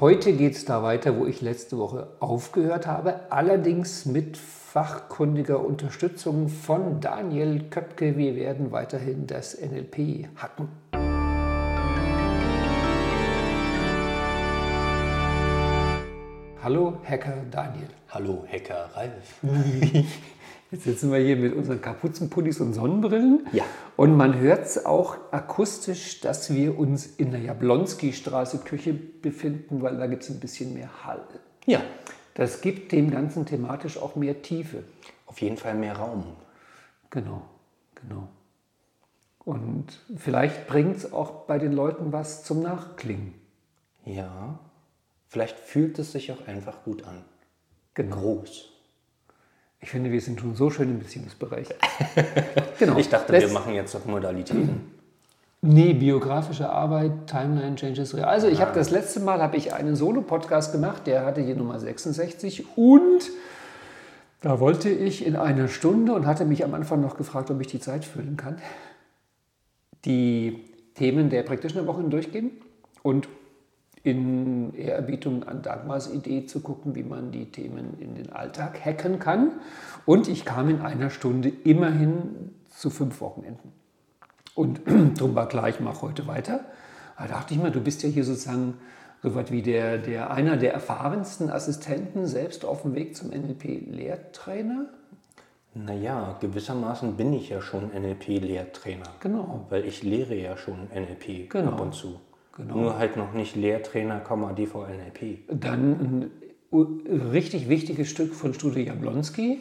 [0.00, 6.50] Heute geht es da weiter, wo ich letzte Woche aufgehört habe, allerdings mit fachkundiger Unterstützung
[6.50, 8.18] von Daniel Köpke.
[8.18, 10.68] Wir werden weiterhin das NLP hacken.
[16.68, 17.88] Hallo Hacker Daniel.
[18.10, 19.40] Hallo Hacker Ralf.
[20.70, 23.46] Jetzt sitzen wir hier mit unseren Kapuzenpullis und Sonnenbrillen.
[23.52, 23.64] Ja.
[23.96, 29.96] Und man hört es auch akustisch, dass wir uns in der Jablonski-Straße Küche befinden, weil
[29.96, 31.22] da gibt es ein bisschen mehr Hall.
[31.64, 31.80] Ja.
[32.34, 34.84] Das gibt dem Ganzen thematisch auch mehr Tiefe.
[35.24, 36.24] Auf jeden Fall mehr Raum.
[37.08, 37.44] Genau,
[37.94, 38.28] genau.
[39.42, 39.86] Und
[40.18, 43.32] vielleicht bringt es auch bei den Leuten was zum Nachklingen.
[44.04, 44.58] Ja.
[45.28, 47.24] Vielleicht fühlt es sich auch einfach gut an.
[47.94, 48.16] Genau.
[48.16, 48.70] Groß.
[49.80, 51.68] Ich finde, wir sind schon so schön im Beziehungsbereich.
[52.78, 52.96] genau.
[52.98, 54.98] Ich dachte, wir machen jetzt noch Modalitäten.
[55.60, 58.14] Nee, biografische Arbeit, Timeline Changes.
[58.14, 58.62] Also ich ah.
[58.62, 63.30] habe das letzte Mal habe ich einen Solo-Podcast gemacht, der hatte hier Nummer 66 und
[64.40, 67.66] da wollte ich in einer Stunde und hatte mich am Anfang noch gefragt, ob ich
[67.66, 68.60] die Zeit füllen kann,
[70.04, 72.52] die Themen der praktischen Wochen durchgehen
[73.02, 73.28] und
[74.02, 79.18] in Ehrerbietung an Dagmars Idee zu gucken, wie man die Themen in den Alltag hacken
[79.18, 79.52] kann.
[80.06, 83.72] Und ich kam in einer Stunde immerhin zu fünf Wochenenden.
[84.54, 84.80] Und
[85.18, 86.60] darum war klar, ich mache heute weiter.
[87.18, 88.74] Da dachte ich mir, du bist ja hier sozusagen
[89.22, 94.86] so was wie der, der, einer der erfahrensten Assistenten selbst auf dem Weg zum NLP-Lehrtrainer.
[95.74, 99.06] Naja, gewissermaßen bin ich ja schon NLP-Lehrtrainer.
[99.20, 99.66] Genau.
[99.70, 101.72] Weil ich lehre ja schon NLP genau.
[101.72, 102.20] ab und zu.
[102.58, 102.74] Genau.
[102.74, 105.44] Nur halt noch nicht Lehrtrainer, DVNLP.
[105.48, 106.30] Dann
[106.72, 109.60] ein richtig wichtiges Stück von Studio Jablonski,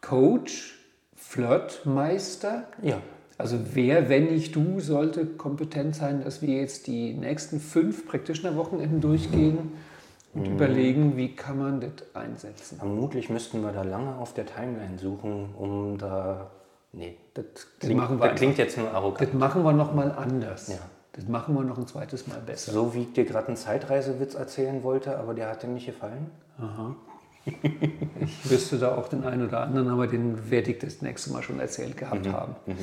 [0.00, 0.78] Coach,
[1.14, 2.64] Flirtmeister.
[2.82, 3.00] Ja.
[3.38, 9.00] Also wer, wenn nicht du, sollte kompetent sein, dass wir jetzt die nächsten fünf Practitioner-Wochenenden
[9.00, 9.72] durchgehen
[10.34, 10.54] und mhm.
[10.54, 12.78] überlegen, wie kann man das einsetzen.
[12.78, 16.50] Vermutlich müssten wir da lange auf der Timeline suchen, um da...
[16.92, 17.44] Nee, das
[17.78, 19.28] klingt, das, das klingt jetzt nur arrogant.
[19.32, 20.68] Das machen wir nochmal anders.
[20.68, 20.78] Ja.
[21.12, 22.72] Das machen wir noch ein zweites Mal besser.
[22.72, 26.30] So wie ich dir gerade einen Zeitreisewitz erzählen wollte, aber der hat dir nicht gefallen?
[26.58, 26.96] Aha.
[28.20, 31.42] ich wüsste da auch den einen oder anderen, aber den werde ich das nächste Mal
[31.42, 32.32] schon erzählt gehabt mhm.
[32.32, 32.56] haben.
[32.66, 32.76] Mhm.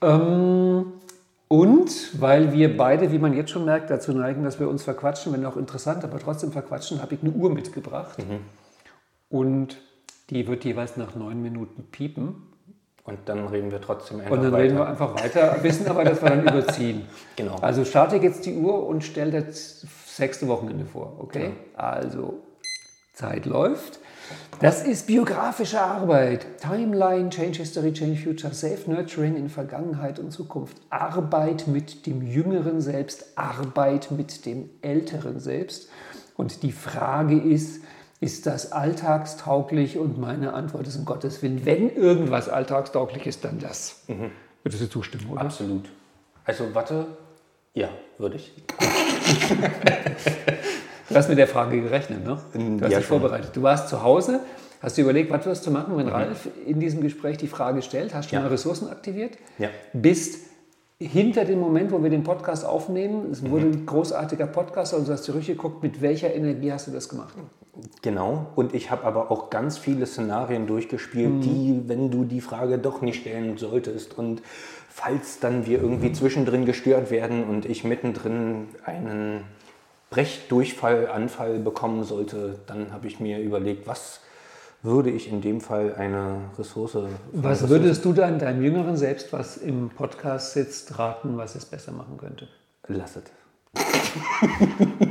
[0.00, 0.92] Ähm,
[1.48, 5.32] und weil wir beide, wie man jetzt schon merkt, dazu neigen, dass wir uns verquatschen,
[5.32, 8.18] wenn auch interessant, aber trotzdem verquatschen, habe ich eine Uhr mitgebracht.
[8.18, 8.40] Mhm.
[9.28, 9.76] Und
[10.30, 12.42] die wird jeweils nach neun Minuten piepen.
[13.06, 14.38] Und dann reden wir trotzdem einfach weiter.
[14.38, 14.64] Und dann weiter.
[14.64, 17.06] reden wir einfach weiter, wissen aber, dass wir dann überziehen.
[17.36, 17.56] Genau.
[17.60, 21.52] Also starte jetzt die Uhr und stell das sechste Wochenende vor, okay?
[21.76, 21.80] Ja.
[21.80, 22.42] Also
[23.12, 24.00] Zeit läuft.
[24.60, 26.46] Das ist biografische Arbeit.
[26.60, 30.76] Timeline, Change History, Change Future, Self-Nurturing in Vergangenheit und Zukunft.
[30.90, 35.90] Arbeit mit dem jüngeren Selbst, Arbeit mit dem älteren Selbst.
[36.36, 37.82] Und die Frage ist,
[38.20, 39.98] ist das alltagstauglich?
[39.98, 44.02] Und meine Antwort ist um Gottes Willen, wenn irgendwas alltagstauglich ist, dann das.
[44.08, 44.30] Mhm.
[44.62, 45.42] Würdest du zustimmen, oder?
[45.42, 45.84] Absolut.
[46.44, 47.06] Also warte,
[47.74, 47.88] ja,
[48.18, 48.52] würde ich.
[51.08, 52.38] du hast mit der Frage gerechnet, ne?
[52.54, 53.50] Du hast ja, dich vorbereitet.
[53.54, 54.40] Du warst zu Hause,
[54.80, 56.12] hast du überlegt, was wirst du machen, wenn mhm.
[56.12, 58.42] Ralf in diesem Gespräch die Frage stellt, hast schon ja.
[58.42, 59.68] mal Ressourcen aktiviert, ja.
[59.92, 60.46] bist
[60.98, 63.72] hinter dem Moment, wo wir den Podcast aufnehmen, es wurde mhm.
[63.72, 67.34] ein großartiger Podcast, und du hast zurückgeguckt, mit welcher Energie hast du das gemacht?
[68.02, 71.40] Genau, und ich habe aber auch ganz viele Szenarien durchgespielt, mhm.
[71.40, 74.42] die, wenn du die Frage doch nicht stellen solltest und
[74.88, 79.44] falls dann wir irgendwie zwischendrin gestört werden und ich mittendrin einen
[80.10, 84.20] Brechdurchfallanfall bekommen sollte, dann habe ich mir überlegt, was
[84.82, 86.96] würde ich in dem Fall eine Ressource.
[87.32, 91.92] Was würdest du dann deinem jüngeren Selbst, was im Podcast sitzt, raten, was es besser
[91.92, 92.48] machen könnte?
[92.86, 93.24] Lass es.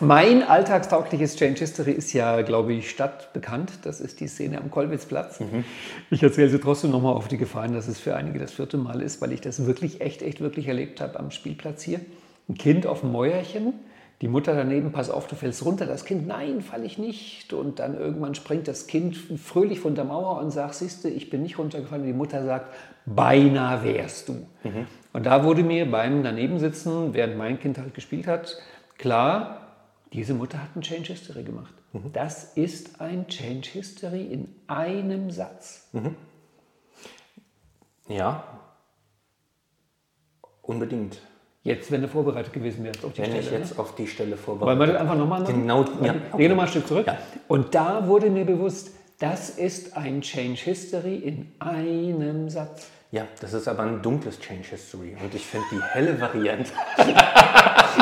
[0.00, 3.70] Mein alltagstaugliches Change History ist ja, glaube ich, stadtbekannt.
[3.82, 5.40] Das ist die Szene am Kolwitzplatz.
[5.40, 5.64] Mhm.
[6.10, 9.02] Ich erzähle sie trotzdem nochmal auf die Gefahren, dass es für einige das vierte Mal
[9.02, 12.00] ist, weil ich das wirklich, echt, echt, wirklich erlebt habe am Spielplatz hier.
[12.48, 13.74] Ein Kind auf dem Mäuerchen,
[14.22, 15.86] Die Mutter daneben, pass auf, du fällst runter.
[15.86, 17.54] Das Kind, nein, falle ich nicht.
[17.54, 21.42] Und dann irgendwann springt das Kind fröhlich von der Mauer und sagt, siehste, ich bin
[21.42, 22.02] nicht runtergefallen.
[22.02, 22.74] Und die Mutter sagt,
[23.06, 24.32] beinahe wärst du.
[24.62, 24.86] Mhm.
[25.14, 28.58] Und da wurde mir beim Danebensitzen, während mein Kind halt gespielt hat,
[28.98, 29.69] klar,
[30.12, 31.74] diese Mutter hat ein Change History gemacht.
[31.92, 32.12] Mhm.
[32.12, 35.88] Das ist ein Change History in einem Satz.
[35.92, 36.16] Mhm.
[38.08, 38.44] Ja,
[40.62, 41.20] unbedingt.
[41.62, 43.44] Jetzt, wenn du vorbereitet gewesen wärst auf die wenn Stelle.
[43.44, 43.82] Wenn ich jetzt ne?
[43.82, 45.60] auf die Stelle vorbereitet Wollen wir das einfach nochmal machen?
[45.60, 46.14] Genau, ja.
[46.14, 46.38] Okay.
[46.38, 47.06] Geh nochmal ein Stück zurück.
[47.06, 47.18] Ja.
[47.48, 52.88] Und da wurde mir bewusst, das ist ein Change History in einem Satz.
[53.12, 55.16] Ja, das ist aber ein dunkles Change History.
[55.22, 56.72] Und ich finde die helle Variante.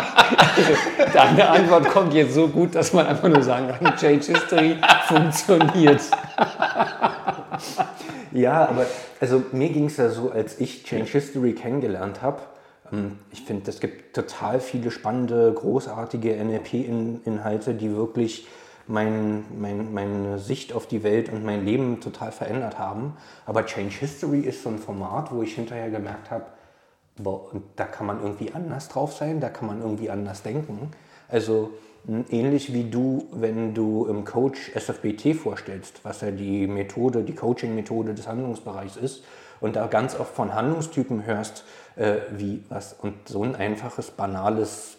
[1.13, 4.77] Deine Antwort kommt jetzt so gut, dass man einfach nur sagen kann, Change History
[5.07, 6.03] funktioniert.
[8.33, 8.87] Ja, aber
[9.21, 12.41] also mir ging es ja so, als ich Change History kennengelernt habe,
[12.93, 18.47] ähm, ich finde, es gibt total viele spannende, großartige NLP-Inhalte, die wirklich
[18.87, 23.17] mein, mein, meine Sicht auf die Welt und mein Leben total verändert haben.
[23.45, 26.47] Aber Change History ist so ein Format, wo ich hinterher gemerkt habe,
[27.77, 30.91] da kann man irgendwie anders drauf sein, da kann man irgendwie anders denken.
[31.29, 31.71] Also
[32.31, 38.15] ähnlich wie du, wenn du im Coach SFBT vorstellst, was ja die Methode, die Coaching-Methode
[38.15, 39.25] des Handlungsbereichs ist,
[39.61, 41.65] und da ganz oft von Handlungstypen hörst,
[41.97, 44.99] äh, wie was und so ein einfaches, banales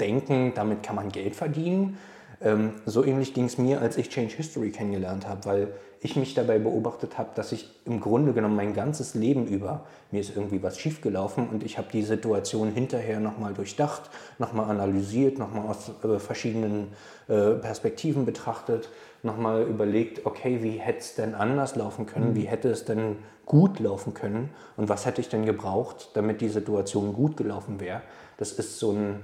[0.00, 1.98] Denken, damit kann man Geld verdienen.
[2.40, 5.68] Ähm, so ähnlich ging es mir, als ich Change History kennengelernt habe, weil
[6.00, 10.20] ich mich dabei beobachtet habe, dass ich im Grunde genommen mein ganzes Leben über, mir
[10.20, 15.66] ist irgendwie was schiefgelaufen und ich habe die Situation hinterher nochmal durchdacht, nochmal analysiert, nochmal
[15.66, 16.88] aus äh, verschiedenen
[17.28, 18.90] äh, Perspektiven betrachtet,
[19.22, 22.36] nochmal überlegt, okay, wie hätte es denn anders laufen können, mhm.
[22.36, 23.16] wie hätte es denn
[23.46, 28.02] gut laufen können und was hätte ich denn gebraucht, damit die Situation gut gelaufen wäre.
[28.36, 29.20] Das ist so ein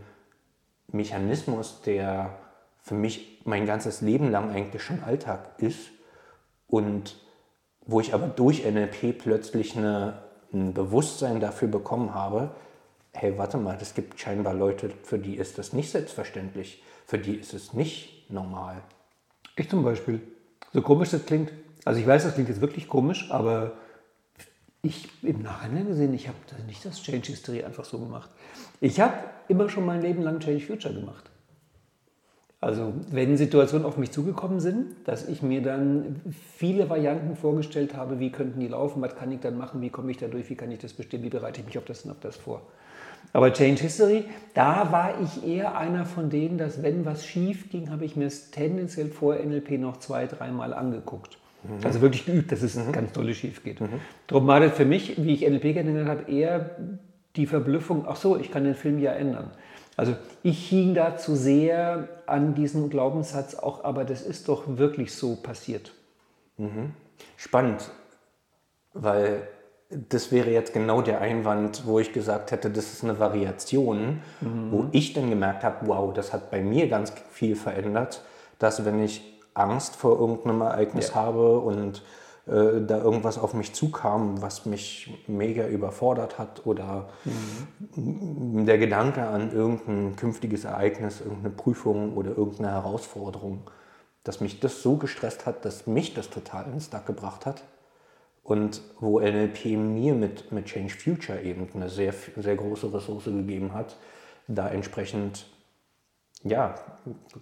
[0.92, 2.30] Mechanismus, der
[2.82, 5.90] für mich mein ganzes Leben lang eigentlich schon Alltag ist
[6.66, 7.16] und
[7.86, 10.22] wo ich aber durch NLP plötzlich eine,
[10.52, 12.50] ein Bewusstsein dafür bekommen habe,
[13.12, 17.34] hey, warte mal, es gibt scheinbar Leute, für die ist das nicht selbstverständlich, für die
[17.34, 18.82] ist es nicht normal.
[19.56, 20.20] Ich zum Beispiel.
[20.72, 21.52] So komisch das klingt.
[21.84, 23.72] Also ich weiß, das klingt jetzt wirklich komisch, aber
[24.82, 28.30] ich im Nachhinein gesehen, ich habe nicht das Change History einfach so gemacht.
[28.80, 29.14] Ich habe
[29.48, 31.29] immer schon mein Leben lang Change Future gemacht.
[32.62, 36.20] Also wenn Situationen auf mich zugekommen sind, dass ich mir dann
[36.56, 40.10] viele Varianten vorgestellt habe, wie könnten die laufen, was kann ich dann machen, wie komme
[40.10, 42.10] ich da durch, wie kann ich das bestimmen, wie bereite ich mich auf das und
[42.10, 42.60] auf das vor.
[43.32, 44.24] Aber Change History,
[44.54, 48.26] da war ich eher einer von denen, dass wenn was schief ging, habe ich mir
[48.26, 51.38] es tendenziell vor NLP noch zwei, dreimal angeguckt.
[51.62, 51.84] Mhm.
[51.84, 52.92] Also wirklich geübt, dass es mhm.
[52.92, 53.80] ganz dolle schief geht.
[53.80, 53.88] Mhm.
[54.26, 56.76] Darum war das für mich, wie ich NLP kennengelernt habe, eher
[57.36, 59.50] die Verblüffung, ach so, ich kann den Film ja ändern.
[60.00, 65.14] Also ich hing da zu sehr an diesem Glaubenssatz auch, aber das ist doch wirklich
[65.14, 65.92] so passiert.
[66.56, 66.92] Mhm.
[67.36, 67.90] Spannend,
[68.94, 69.46] weil
[69.90, 74.72] das wäre jetzt genau der Einwand, wo ich gesagt hätte, das ist eine Variation, mhm.
[74.72, 78.22] wo ich dann gemerkt habe, wow, das hat bei mir ganz viel verändert,
[78.58, 81.16] dass wenn ich Angst vor irgendeinem Ereignis ja.
[81.16, 82.02] habe und
[82.50, 87.08] äh, da irgendwas auf mich zukam, was mich mega überfordert hat oder
[87.94, 88.66] mhm.
[88.66, 93.70] der Gedanke an irgendein künftiges Ereignis, irgendeine Prüfung oder irgendeine Herausforderung,
[94.24, 97.62] dass mich das so gestresst hat, dass mich das total ins Stuck gebracht hat.
[98.42, 103.74] Und wo NLP mir mit, mit Change Future eben eine sehr, sehr große Ressource gegeben
[103.74, 103.96] hat,
[104.48, 105.46] da entsprechend
[106.42, 106.74] ja,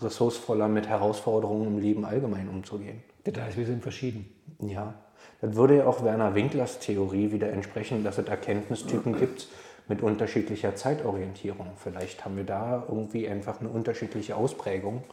[0.02, 3.02] ressourcevoller mit Herausforderungen im Leben allgemein umzugehen.
[3.24, 4.26] Das heißt, wir sind verschieden.
[4.60, 4.94] Ja,
[5.40, 9.48] das würde ja auch Werner Winklers Theorie wieder entsprechen, dass es Erkenntnistypen gibt
[9.88, 11.68] mit unterschiedlicher Zeitorientierung.
[11.76, 15.04] Vielleicht haben wir da irgendwie einfach eine unterschiedliche Ausprägung.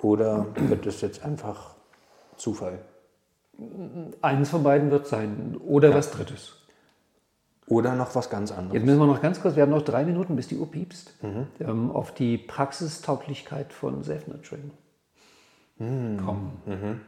[0.00, 1.74] Oder wird es jetzt einfach
[2.36, 2.78] Zufall?
[4.22, 5.56] Eines von beiden wird sein.
[5.64, 5.96] Oder ja.
[5.96, 6.54] was Drittes.
[7.66, 8.74] Oder noch was ganz anderes.
[8.74, 11.22] Jetzt müssen wir noch ganz kurz, wir haben noch drei Minuten, bis die Uhr piepst,
[11.22, 11.48] mhm.
[11.60, 14.70] ähm, auf die Praxistauglichkeit von Self-Nurturing
[15.78, 16.16] mhm.
[16.24, 16.52] kommen.
[16.66, 17.00] Mhm.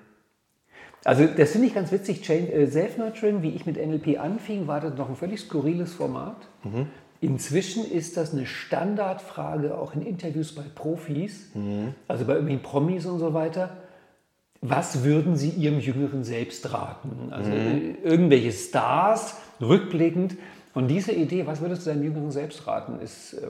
[1.05, 2.29] Also das finde ich ganz witzig.
[2.29, 6.37] Äh, Self-Nurturing, wie ich mit NLP anfing, war das noch ein völlig skurriles Format.
[6.65, 6.87] Mhm.
[7.23, 11.95] Inzwischen ist das eine Standardfrage auch in Interviews bei Profis, mhm.
[12.09, 13.77] also bei irgendwelchen Promis und so weiter.
[14.63, 17.29] Was würden Sie Ihrem jüngeren Selbst raten?
[17.31, 17.97] Also mhm.
[18.03, 20.37] irgendwelche Stars, rückblickend.
[20.75, 23.49] Und diese Idee, was würdest du deinem jüngeren Selbst raten, ist äh,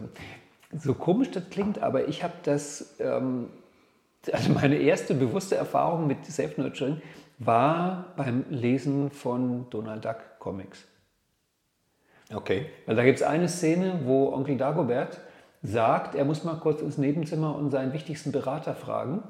[0.78, 3.48] so komisch das klingt, aber ich habe das, ähm,
[4.32, 7.00] also meine erste bewusste Erfahrung mit Self-Nurturing
[7.38, 10.84] war beim Lesen von Donald Duck Comics.
[12.32, 12.66] Okay.
[12.86, 15.20] Weil da gibt es eine Szene, wo Onkel Dagobert
[15.62, 19.22] sagt, er muss mal kurz ins Nebenzimmer und seinen wichtigsten Berater fragen.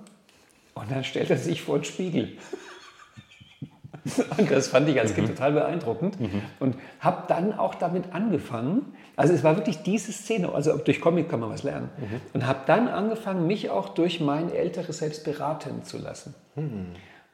[0.75, 2.37] Und dann stellt er sich vor den Spiegel.
[4.39, 5.33] Und das fand ich als Kind mhm.
[5.35, 6.19] total beeindruckend.
[6.21, 6.43] Mhm.
[6.59, 11.29] Und habe dann auch damit angefangen, also es war wirklich diese Szene, also durch Comic
[11.29, 11.91] kann man was lernen.
[11.99, 12.21] Mhm.
[12.33, 16.35] Und habe dann angefangen, mich auch durch mein älteres Selbst beraten zu lassen.
[16.57, 16.87] Mhm.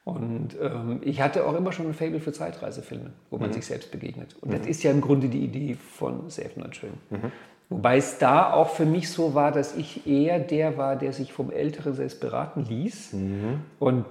[0.02, 3.54] Und ähm, ich hatte auch immer schon ein Fable für Zeitreisefilme, wo man mhm.
[3.54, 4.34] sich selbst begegnet.
[4.40, 4.68] Und das mhm.
[4.68, 6.94] ist ja im Grunde die Idee von Safe Not Schön.
[7.10, 7.30] Mhm.
[7.68, 11.32] Wobei es da auch für mich so war, dass ich eher der war, der sich
[11.32, 13.12] vom Älteren selbst beraten ließ.
[13.12, 13.60] Mhm.
[13.78, 14.06] Und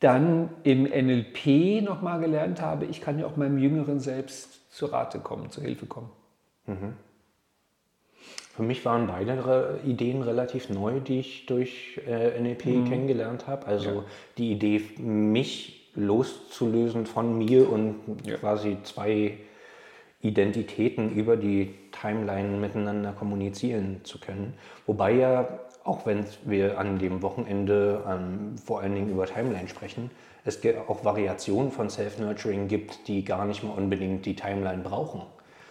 [0.00, 5.20] dann im NLP nochmal gelernt habe, ich kann ja auch meinem Jüngeren selbst zur Rate
[5.20, 6.10] kommen, zur Hilfe kommen.
[6.66, 6.94] Mhm.
[8.56, 12.88] Für mich waren beide Ideen relativ neu, die ich durch äh, NLP mhm.
[12.88, 13.66] kennengelernt habe.
[13.66, 14.04] Also ja.
[14.38, 18.36] die Idee, mich loszulösen von mir und ja.
[18.36, 19.38] quasi zwei
[20.20, 24.54] Identitäten über die Timeline miteinander kommunizieren zu können.
[24.86, 30.10] Wobei ja, auch wenn wir an dem Wochenende ähm, vor allen Dingen über Timeline sprechen,
[30.44, 35.22] es auch Variationen von Self-Nurturing gibt, die gar nicht mal unbedingt die Timeline brauchen.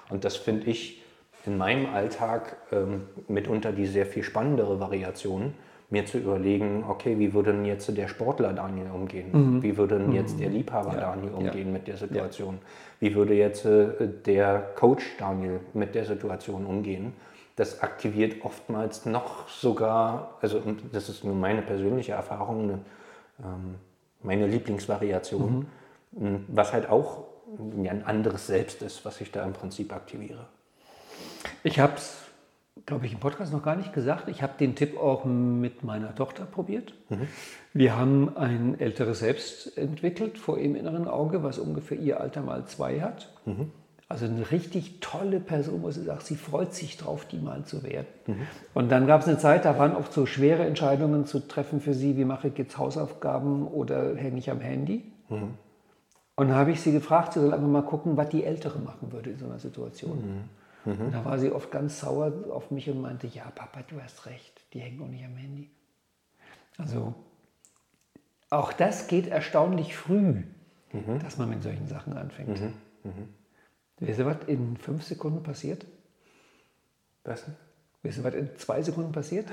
[0.10, 1.03] Und das finde ich
[1.46, 5.54] in meinem Alltag ähm, mitunter die sehr viel spannendere Variation,
[5.90, 9.30] mir zu überlegen, okay, wie würde denn jetzt der Sportler Daniel umgehen?
[9.32, 9.64] Mhm.
[9.64, 10.56] Wie würde denn jetzt der mhm.
[10.56, 11.02] Liebhaber ja.
[11.02, 11.74] Daniel umgehen ja.
[11.74, 12.56] mit der Situation?
[12.56, 12.68] Ja.
[13.00, 17.14] Wie würde jetzt äh, der Coach Daniel mit der Situation umgehen?
[17.56, 22.80] Das aktiviert oftmals noch sogar, also das ist nur meine persönliche Erfahrung, eine,
[23.44, 23.76] ähm,
[24.24, 25.68] meine Lieblingsvariation,
[26.12, 26.46] mhm.
[26.48, 27.26] was halt auch
[27.60, 30.48] ein anderes Selbst ist, was ich da im Prinzip aktiviere.
[31.64, 32.18] Ich habe es,
[32.86, 34.28] glaube ich, im Podcast noch gar nicht gesagt.
[34.30, 36.94] Ich habe den Tipp auch mit meiner Tochter probiert.
[37.10, 37.28] Mhm.
[37.74, 42.66] Wir haben ein älteres Selbst entwickelt vor ihrem inneren Auge, was ungefähr ihr Alter mal
[42.66, 43.32] zwei hat.
[43.46, 43.72] Mhm.
[44.10, 47.84] Also eine richtig tolle Person, wo sie sagt, sie freut sich drauf, die mal zu
[47.84, 48.06] werden.
[48.28, 48.48] Mhm.
[48.74, 51.94] Und dann gab es eine Zeit, da waren oft so schwere Entscheidungen zu treffen für
[51.94, 55.12] sie, wie mache ich jetzt Hausaufgaben oder hänge ich am Handy.
[55.30, 55.56] Mhm.
[56.36, 59.12] Und dann habe ich sie gefragt, sie soll einfach mal gucken, was die Ältere machen
[59.12, 60.44] würde in so einer Situation.
[60.86, 61.12] Mhm.
[61.12, 64.62] Da war sie oft ganz sauer auf mich und meinte, ja, Papa, du hast recht,
[64.74, 65.70] die hängen auch nicht am Handy.
[66.78, 67.14] Also
[68.50, 70.44] auch das geht erstaunlich früh,
[70.92, 71.20] mhm.
[71.22, 72.62] dass man mit solchen Sachen anfängt.
[72.62, 72.74] Mhm.
[73.04, 73.30] Mhm.
[74.00, 75.86] Weißt du, was in fünf Sekunden passiert?
[77.24, 77.46] Was?
[78.04, 79.48] Weißt du, was in zwei Sekunden passiert?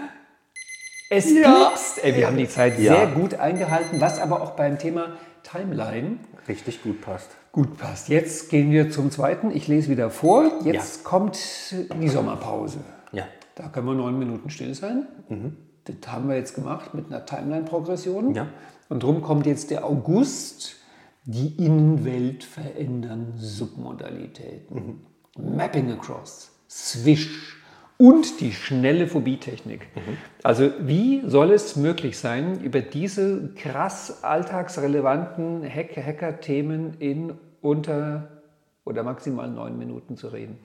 [1.09, 1.69] Es ja.
[1.69, 1.99] gibt's.
[1.99, 2.95] Ey, wir haben die Zeit ja.
[2.95, 7.31] sehr gut eingehalten, was aber auch beim Thema Timeline richtig gut passt.
[7.53, 8.09] Gut passt.
[8.09, 9.51] Jetzt gehen wir zum zweiten.
[9.51, 10.61] Ich lese wieder vor.
[10.65, 11.09] Jetzt ja.
[11.09, 11.39] kommt
[12.01, 12.79] die Sommerpause.
[13.13, 13.25] Ja.
[13.57, 15.07] Da können wir neun Minuten still sein.
[15.29, 15.57] Mhm.
[15.85, 18.35] Das haben wir jetzt gemacht mit einer Timeline-Progression.
[18.35, 18.47] Ja.
[18.89, 20.77] Und darum kommt jetzt der August.
[21.25, 25.03] Die Innenwelt verändern Submodalitäten.
[25.37, 25.57] Mhm.
[25.57, 26.51] Mapping across.
[26.69, 27.60] Swish
[28.01, 29.83] und die schnelle Phobietechnik.
[29.95, 30.17] Mhm.
[30.43, 38.29] Also wie soll es möglich sein, über diese krass alltagsrelevanten Hacker-Themen in unter
[38.87, 40.59] oder maximal neun Minuten zu reden?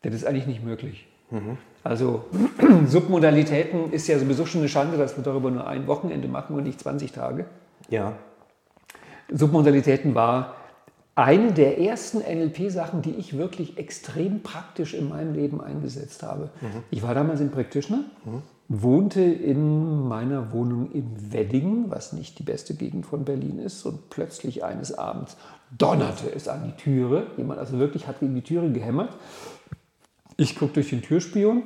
[0.00, 1.06] Das ist eigentlich nicht möglich.
[1.30, 1.58] Mhm.
[1.84, 2.24] Also
[2.86, 6.64] Submodalitäten ist ja sowieso schon eine Schande, dass wir darüber nur ein Wochenende machen und
[6.64, 7.44] nicht 20 Tage.
[7.90, 8.14] Ja.
[9.30, 10.55] Submodalitäten war
[11.16, 16.50] eine der ersten NLP-Sachen, die ich wirklich extrem praktisch in meinem Leben eingesetzt habe.
[16.60, 16.82] Mhm.
[16.90, 18.42] Ich war damals in Practitioner, mhm.
[18.68, 24.10] wohnte in meiner Wohnung im Wedding, was nicht die beste Gegend von Berlin ist, und
[24.10, 25.38] plötzlich eines Abends
[25.76, 27.28] donnerte es an die Türe.
[27.38, 29.16] Jemand also wirklich hat gegen die Türe gehämmert.
[30.36, 31.62] Ich gucke durch den Türspion,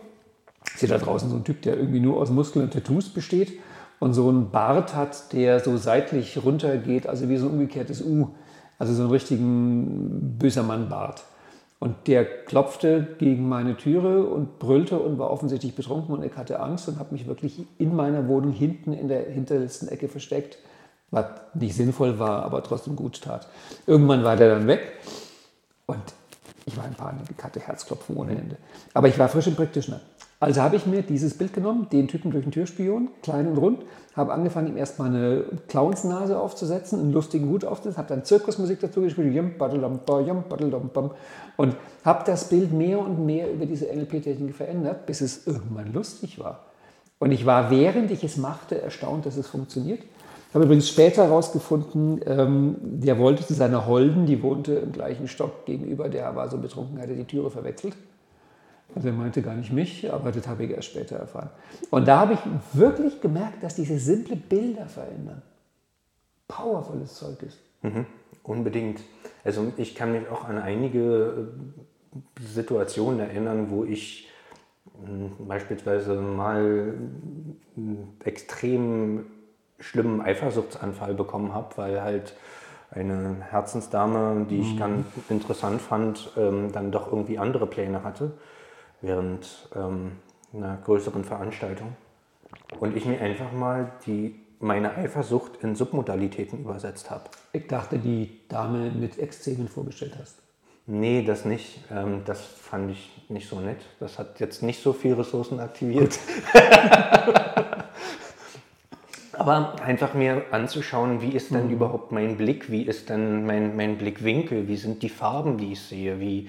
[0.77, 3.59] sehe da draußen so einen Typ, der irgendwie nur aus Muskeln und Tattoos besteht
[3.99, 8.29] und so einen Bart hat, der so seitlich runtergeht, also wie so ein umgekehrtes U.
[8.81, 11.23] Also so einen richtigen böser Mann-Bart.
[11.81, 16.61] Und der klopfte gegen meine Türe und brüllte und war offensichtlich betrunken und ich hatte
[16.61, 20.59] Angst und habe mich wirklich in meiner Wohnung hinten in der hinterletzten Ecke versteckt,
[21.11, 23.49] was nicht sinnvoll war, aber trotzdem gut tat.
[23.87, 24.81] Irgendwann war der dann weg
[25.87, 26.03] und
[26.65, 28.57] ich war in Panik, ich hatte Herzklopfen ohne Ende.
[28.95, 30.01] Aber ich war frisch im Practitioner.
[30.43, 33.85] Also habe ich mir dieses Bild genommen, den Typen durch den Türspion, klein und rund,
[34.17, 39.03] habe angefangen, ihm erstmal eine Clownsnase aufzusetzen, einen lustigen Hut aufzusetzen, habe dann Zirkusmusik dazu
[39.03, 39.37] gespielt,
[41.59, 46.39] und habe das Bild mehr und mehr über diese NLP-Technik verändert, bis es irgendwann lustig
[46.39, 46.65] war.
[47.19, 50.01] Und ich war, während ich es machte, erstaunt, dass es funktioniert.
[50.49, 55.29] Ich habe übrigens später herausgefunden, ähm, der wollte zu seiner Holden, die wohnte im gleichen
[55.29, 57.95] Stock gegenüber, der war so betrunken, hatte die Türe verwechselt.
[58.95, 61.51] Also er meinte gar nicht mich, aber das habe ich erst später erfahren.
[61.91, 62.41] Und da habe ich
[62.73, 65.43] wirklich gemerkt, dass diese simple Bilder verändern.
[66.49, 67.59] Powervolles Zeug ist.
[67.83, 68.07] Mhm,
[68.43, 69.01] unbedingt.
[69.45, 71.49] Also ich kann mich auch an einige
[72.15, 74.29] äh, Situationen erinnern, wo ich
[75.01, 76.95] mh, beispielsweise mal
[77.77, 79.27] einen extrem
[79.79, 82.35] schlimmen Eifersuchtsanfall bekommen habe, weil halt
[82.91, 88.33] eine Herzensdame, die ich ganz interessant fand, ähm, dann doch irgendwie andere Pläne hatte
[89.01, 90.13] während ähm,
[90.53, 91.97] einer größeren Veranstaltung.
[92.79, 97.25] Und ich mir einfach mal die, meine Eifersucht in Submodalitäten übersetzt habe.
[97.53, 100.37] Ich dachte, die Dame mit Extremen vorgestellt hast.
[100.87, 101.85] Nee, das nicht.
[101.91, 103.79] Ähm, das fand ich nicht so nett.
[104.01, 106.19] Das hat jetzt nicht so viel Ressourcen aktiviert.
[109.33, 111.73] Aber einfach mir anzuschauen, wie ist denn Mhm.
[111.73, 115.81] überhaupt mein Blick, wie ist denn mein, mein Blickwinkel, wie sind die Farben, die ich
[115.81, 116.49] sehe, wie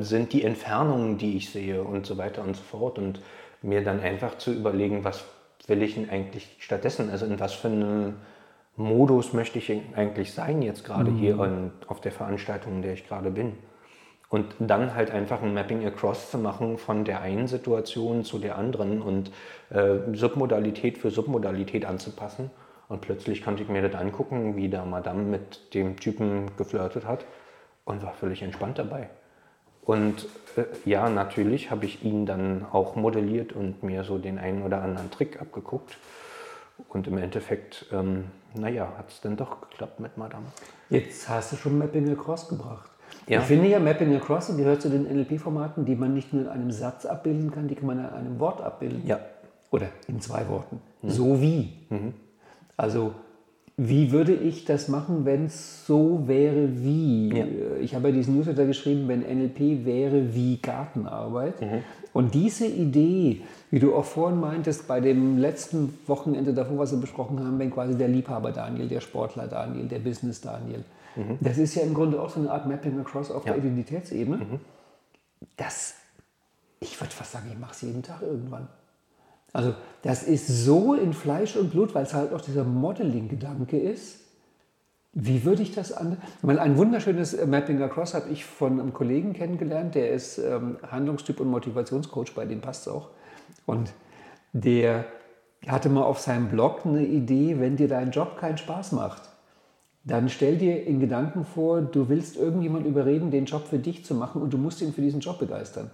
[0.00, 2.98] sind die Entfernungen, die ich sehe und so weiter und so fort.
[2.98, 3.20] Und
[3.62, 5.24] mir dann einfach zu überlegen, was
[5.66, 8.14] will ich denn eigentlich stattdessen, also in was für einem
[8.76, 13.06] Modus möchte ich eigentlich sein jetzt gerade hier und auf der Veranstaltung, in der ich
[13.06, 13.54] gerade bin.
[14.28, 18.56] Und dann halt einfach ein Mapping Across zu machen von der einen Situation zu der
[18.56, 19.30] anderen und
[19.68, 22.50] äh, Submodalität für Submodalität anzupassen.
[22.88, 27.26] Und plötzlich konnte ich mir das angucken, wie da Madame mit dem Typen geflirtet hat
[27.84, 29.10] und war völlig entspannt dabei.
[29.84, 34.62] Und äh, ja, natürlich habe ich ihn dann auch modelliert und mir so den einen
[34.62, 35.98] oder anderen Trick abgeguckt.
[36.88, 40.46] Und im Endeffekt, ähm, naja, hat es dann doch geklappt mit Madame.
[40.90, 42.90] Jetzt hast du schon Mapping Across gebracht.
[43.26, 43.40] Ja.
[43.40, 46.70] Ich finde ja, Mapping Across gehört zu den NLP-Formaten, die man nicht nur in einem
[46.70, 49.06] Satz abbilden kann, die kann man in einem Wort abbilden.
[49.06, 49.20] Ja.
[49.70, 50.80] Oder in zwei Worten.
[51.02, 51.72] So wie.
[52.76, 53.14] Also,
[53.76, 57.30] wie würde ich das machen, wenn es so wäre wie?
[57.36, 57.46] Ja.
[57.80, 61.54] Ich habe ja diesen Newsletter geschrieben, wenn NLP wäre wie Gartenarbeit.
[62.12, 67.00] Und diese Idee, wie du auch vorhin meintest, bei dem letzten Wochenende davor, was wir
[67.00, 70.84] besprochen haben, wenn quasi der Liebhaber Daniel, der Sportler Daniel, der Business Daniel,
[71.40, 74.60] das ist ja im Grunde auch so eine Art Mapping Across auf der Identitätsebene.
[75.56, 75.94] Das,
[76.80, 78.68] ich würde fast sagen, ich mache es jeden Tag irgendwann.
[79.52, 84.20] Also das ist so in Fleisch und Blut, weil es halt auch dieser Modeling-Gedanke ist.
[85.14, 86.16] Wie würde ich das an?
[86.38, 90.38] Ich meine, ein wunderschönes äh, Mapping Across habe ich von einem Kollegen kennengelernt, der ist
[90.38, 93.10] ähm, Handlungstyp und Motivationscoach, bei dem passt es auch.
[93.66, 93.92] Und
[94.54, 95.04] der
[95.66, 99.22] hatte mal auf seinem Blog eine Idee, wenn dir dein Job keinen Spaß macht,
[100.04, 104.14] dann stell dir in Gedanken vor, du willst irgendjemand überreden, den Job für dich zu
[104.14, 105.90] machen und du musst ihn für diesen Job begeistern.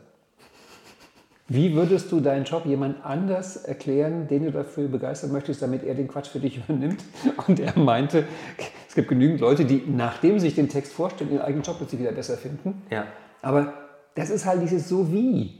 [1.50, 5.94] Wie würdest du deinen Job jemand anders erklären, den du dafür begeistern möchtest, damit er
[5.94, 7.02] den Quatsch für dich übernimmt?
[7.46, 8.24] Und er meinte,
[8.86, 12.00] es gibt genügend Leute, die, nachdem sie sich den Text vorstellen, ihren eigenen Job plötzlich
[12.02, 12.82] wieder besser finden.
[12.90, 13.06] Ja.
[13.40, 13.72] Aber
[14.14, 15.54] das ist halt dieses so wie.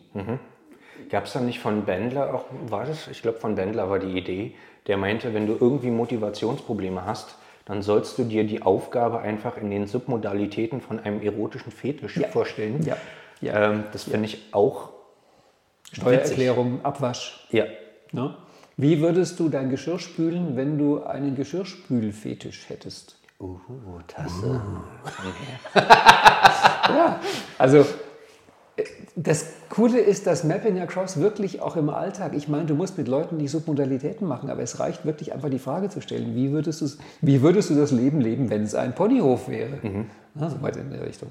[1.11, 3.09] Gab es da nicht von Bendler auch, war das?
[3.09, 4.55] Ich glaube, von Bendler war die Idee,
[4.89, 9.71] der meinte, wenn du irgendwie Motivationsprobleme hast, dann sollst du dir die Aufgabe einfach in
[9.71, 12.29] den Submodalitäten von einem erotischen Fetisch Ja.
[12.29, 12.83] vorstellen.
[12.85, 12.97] Ja.
[13.41, 13.71] Ja.
[13.71, 14.91] Ähm, das finde ich auch
[15.93, 17.47] Steuererklärung, Abwasch.
[17.51, 17.65] Ja.
[18.13, 18.37] Ne?
[18.77, 23.17] Wie würdest du dein Geschirr spülen, wenn du einen Geschirrspülfetisch hättest?
[23.41, 23.59] Uh,
[24.07, 24.61] Tasse.
[26.89, 27.21] Ja,
[27.59, 27.85] also
[28.77, 32.97] äh, das Coole ist, dass Mapping Across wirklich auch im Alltag, ich meine, du musst
[32.97, 36.53] mit Leuten nicht Submodalitäten machen, aber es reicht wirklich einfach die Frage zu stellen, wie
[36.53, 39.79] würdest, wie würdest du das Leben leben, wenn es ein Ponyhof wäre?
[40.41, 41.31] Ja, so weit in der Richtung.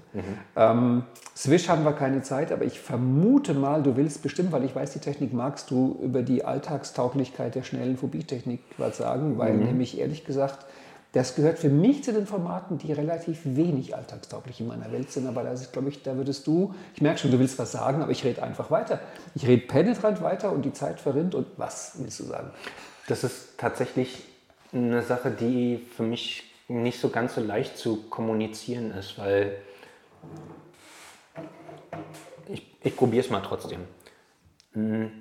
[0.56, 1.04] Ähm,
[1.36, 4.92] Swish haben wir keine Zeit, aber ich vermute mal, du willst bestimmt, weil ich weiß,
[4.92, 10.26] die Technik magst du über die Alltagstauglichkeit der schnellen Phobie-Technik was sagen, weil nämlich ehrlich
[10.26, 10.66] gesagt,
[11.14, 15.28] das gehört für mich zu den Formaten, die relativ wenig alltagstauglich in meiner Welt sind.
[15.28, 18.12] Aber ist, glaube ich, da würdest du, ich merke schon, du willst was sagen, aber
[18.12, 19.00] ich rede einfach weiter.
[19.34, 21.34] Ich rede penetrant weiter und die Zeit verrinnt.
[21.34, 22.52] Und was willst du sagen?
[23.08, 24.24] Das ist tatsächlich
[24.74, 29.56] eine Sache, die für mich nicht so ganz so leicht zu kommunizieren ist, weil
[32.50, 33.82] ich, ich probiere es mal trotzdem.
[34.74, 35.12] Hm,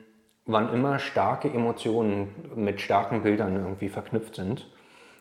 [0.49, 4.69] Wann immer starke Emotionen mit starken Bildern irgendwie verknüpft sind,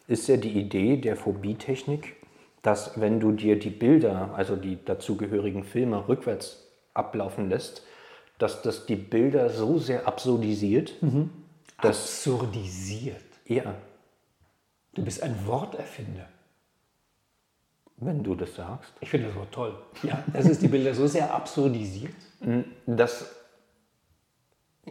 [0.07, 2.15] ist ja die Idee der Phobie-Technik,
[2.61, 7.83] dass wenn du dir die Bilder, also die dazugehörigen Filme rückwärts ablaufen lässt,
[8.37, 10.93] dass das die Bilder so sehr absurdisiert,
[11.81, 13.21] dass Absurdisiert.
[13.47, 13.75] ja,
[14.93, 16.27] Du bist ein Worterfinder.
[17.97, 19.75] wenn du das sagst, Ich finde das Wort toll.
[20.03, 22.13] Ja, das ist die Bilder so sehr absurdisiert.
[22.85, 23.35] dass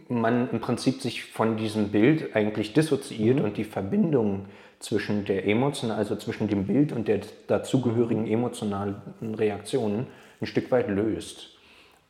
[0.09, 4.47] man im Prinzip sich von diesem Bild eigentlich dissoziiert und die Verbindung
[4.79, 10.07] zwischen der emotionalen, also zwischen dem Bild und der dazugehörigen emotionalen Reaktionen
[10.41, 11.57] ein Stück weit löst.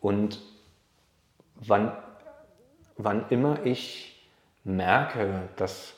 [0.02, 0.42] Und
[1.56, 1.92] wann,
[2.98, 4.24] wann immer ich
[4.64, 5.94] merke, dass,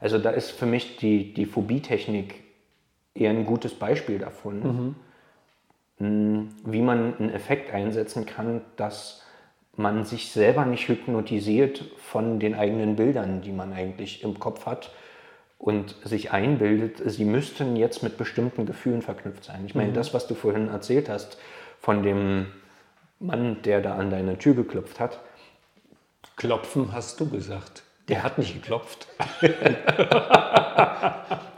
[0.00, 2.42] also da ist für mich die, die Phobie-Technik
[3.14, 4.96] eher ein gutes Beispiel davon,
[5.98, 9.24] mh, wie man einen Effekt einsetzen kann, dass
[9.76, 14.90] man sich selber nicht hypnotisiert von den eigenen Bildern, die man eigentlich im Kopf hat
[15.58, 19.64] und sich einbildet, sie müssten jetzt mit bestimmten Gefühlen verknüpft sein.
[19.66, 19.94] Ich meine, mhm.
[19.94, 21.36] das, was du vorhin erzählt hast
[21.80, 22.46] von dem
[23.18, 25.18] Mann, der da an deine Tür geklopft hat.
[26.36, 27.82] Klopfen hast du gesagt.
[28.08, 29.08] Der hat nicht geklopft.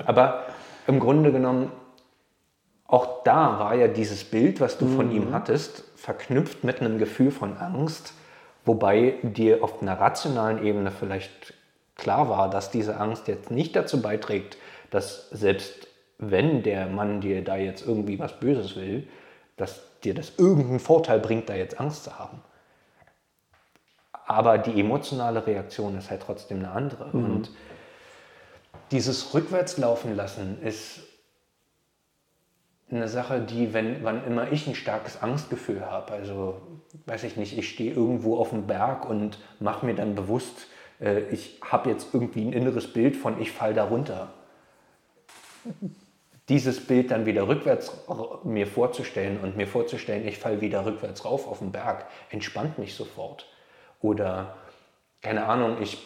[0.06, 0.46] Aber
[0.86, 1.70] im Grunde genommen,
[2.86, 4.96] auch da war ja dieses Bild, was du mhm.
[4.96, 5.34] von ihm mhm.
[5.34, 8.14] hattest, verknüpft mit einem Gefühl von Angst,
[8.64, 11.52] wobei dir auf einer rationalen Ebene vielleicht
[12.00, 14.56] klar war, dass diese Angst jetzt nicht dazu beiträgt,
[14.90, 15.86] dass selbst
[16.18, 19.08] wenn der Mann dir da jetzt irgendwie was Böses will,
[19.56, 22.42] dass dir das irgendeinen Vorteil bringt, da jetzt Angst zu haben.
[24.26, 27.16] Aber die emotionale Reaktion ist halt trotzdem eine andere.
[27.16, 27.24] Mhm.
[27.24, 27.50] Und
[28.90, 31.00] dieses Rückwärtslaufen lassen ist
[32.90, 36.60] eine Sache, die, wenn, wann immer ich ein starkes Angstgefühl habe, also
[37.06, 40.66] weiß ich nicht, ich stehe irgendwo auf dem Berg und mache mir dann bewusst,
[41.00, 44.28] äh, ich habe jetzt irgendwie ein inneres Bild von, ich falle da runter.
[46.48, 47.92] Dieses Bild dann wieder rückwärts
[48.44, 52.94] mir vorzustellen und mir vorzustellen, ich falle wieder rückwärts rauf auf den Berg, entspannt mich
[52.94, 53.46] sofort.
[54.00, 54.56] Oder
[55.22, 55.98] keine Ahnung, ich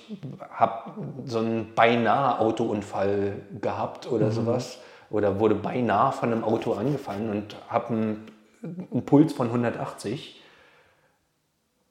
[0.51, 0.91] habe
[1.25, 4.33] so einen beinahe Autounfall gehabt oder mhm.
[4.33, 4.79] sowas
[5.11, 8.27] oder wurde beinahe von einem Auto angefallen und habe einen,
[8.63, 10.43] einen, Puls von 180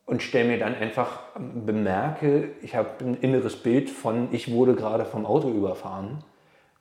[0.05, 5.05] und stelle mir dann einfach, bemerke, ich habe ein inneres Bild von, ich wurde gerade
[5.05, 6.23] vom Auto überfahren,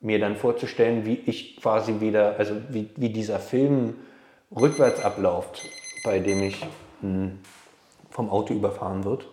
[0.01, 3.95] mir dann vorzustellen, wie ich quasi wieder, also wie, wie dieser Film
[4.55, 5.63] rückwärts abläuft,
[6.03, 6.65] bei dem ich
[7.01, 7.39] hm,
[8.09, 9.27] vom Auto überfahren wird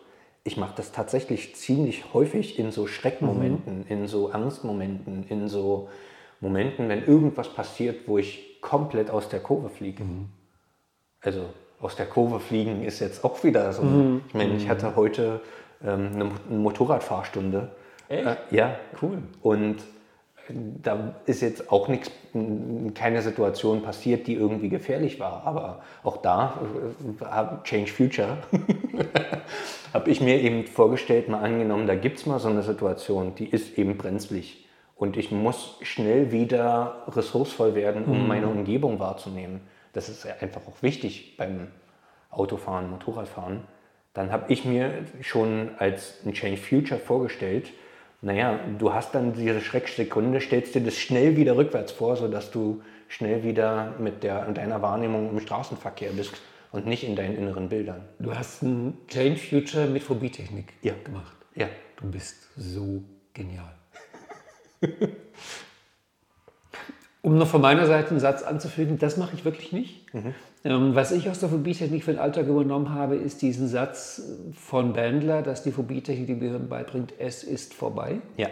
[0.45, 3.85] ich mache das tatsächlich ziemlich häufig in so Schreckmomenten, mhm.
[3.89, 5.89] in so Angstmomenten, in so
[6.41, 10.03] Momenten, wenn irgendwas passiert, wo ich komplett aus der Kurve fliege.
[10.05, 10.29] Mhm.
[11.21, 11.45] Also
[11.81, 13.83] aus der Kurve fliegen ist jetzt auch wieder so.
[13.83, 14.23] Mhm.
[14.29, 15.41] Ich meine, ich hatte heute
[15.83, 17.71] ähm, eine, eine Motorradfahrstunde.
[18.09, 18.27] Echt?
[18.27, 19.19] Äh, ja, cool.
[19.43, 19.79] Und
[20.83, 22.11] da ist jetzt auch nichts,
[22.95, 25.43] keine Situation passiert, die irgendwie gefährlich war.
[25.47, 26.61] Aber auch da,
[27.21, 28.39] äh, Change Future,
[29.93, 33.47] habe ich mir eben vorgestellt, mal angenommen, da gibt es mal so eine Situation, die
[33.47, 34.67] ist eben brenzlig.
[34.97, 38.29] Und ich muss schnell wieder ressourcevoll werden, um mhm.
[38.29, 39.63] meine Umgebung wahrzunehmen.
[39.93, 41.69] Das ist einfach auch wichtig beim
[42.31, 43.65] Autofahren, Motorradfahren.
[44.13, 47.73] Dann habe ich mir schon als ein Change Future vorgestellt,
[48.23, 52.83] naja, du hast dann diese Schrecksekunde, stellst dir das schnell wieder rückwärts vor, sodass du
[53.09, 56.35] schnell wieder mit der, deiner Wahrnehmung im Straßenverkehr bist
[56.71, 58.03] und nicht in deinen inneren Bildern.
[58.19, 60.93] Du hast ein Change Future mit Phobie-Technik ja.
[61.03, 61.35] gemacht.
[61.55, 61.69] Ja.
[61.97, 63.75] Du bist so genial.
[67.23, 70.15] um noch von meiner Seite einen Satz anzufügen, das mache ich wirklich nicht.
[70.15, 70.35] Mhm.
[70.65, 74.23] Ähm, was ich aus der Phobie-Technik für den Alltag übernommen habe, ist diesen Satz
[74.55, 78.21] von Bandler, dass die Phobie-Technik dem Gehirn beibringt, es ist vorbei.
[78.37, 78.49] Ja.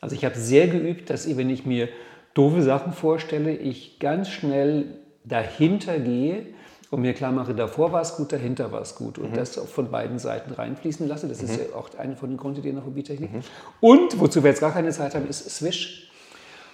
[0.00, 1.88] Also ich habe sehr geübt, dass ich, wenn ich mir
[2.34, 4.86] doofe Sachen vorstelle, ich ganz schnell
[5.24, 6.46] dahinter gehe
[6.90, 9.18] und mir klar mache, davor war es gut, dahinter war es gut.
[9.18, 9.36] Und mhm.
[9.36, 11.28] das von beiden Seiten reinfließen lasse.
[11.28, 11.48] Das mhm.
[11.48, 13.32] ist ja auch eine von den Grundideen der Phobie-Technik.
[13.32, 13.40] Mhm.
[13.80, 16.09] Und, wozu wir jetzt gar keine Zeit haben, ist Swish.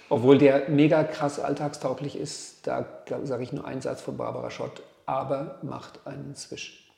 [0.09, 2.85] Obwohl der mega krass alltagstauglich ist, da
[3.23, 6.91] sage ich nur einen Satz von Barbara Schott, aber macht einen Swish.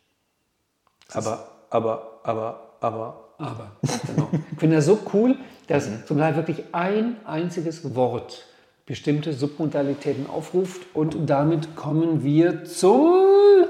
[1.12, 3.26] aber, aber, aber, aber.
[3.40, 3.72] Aber,
[4.06, 4.30] genau.
[4.52, 6.06] Ich finde das so cool, dass mhm.
[6.06, 8.46] zum Teil wirklich ein einziges Wort
[8.86, 13.66] bestimmte Submodalitäten aufruft und damit kommen wir zum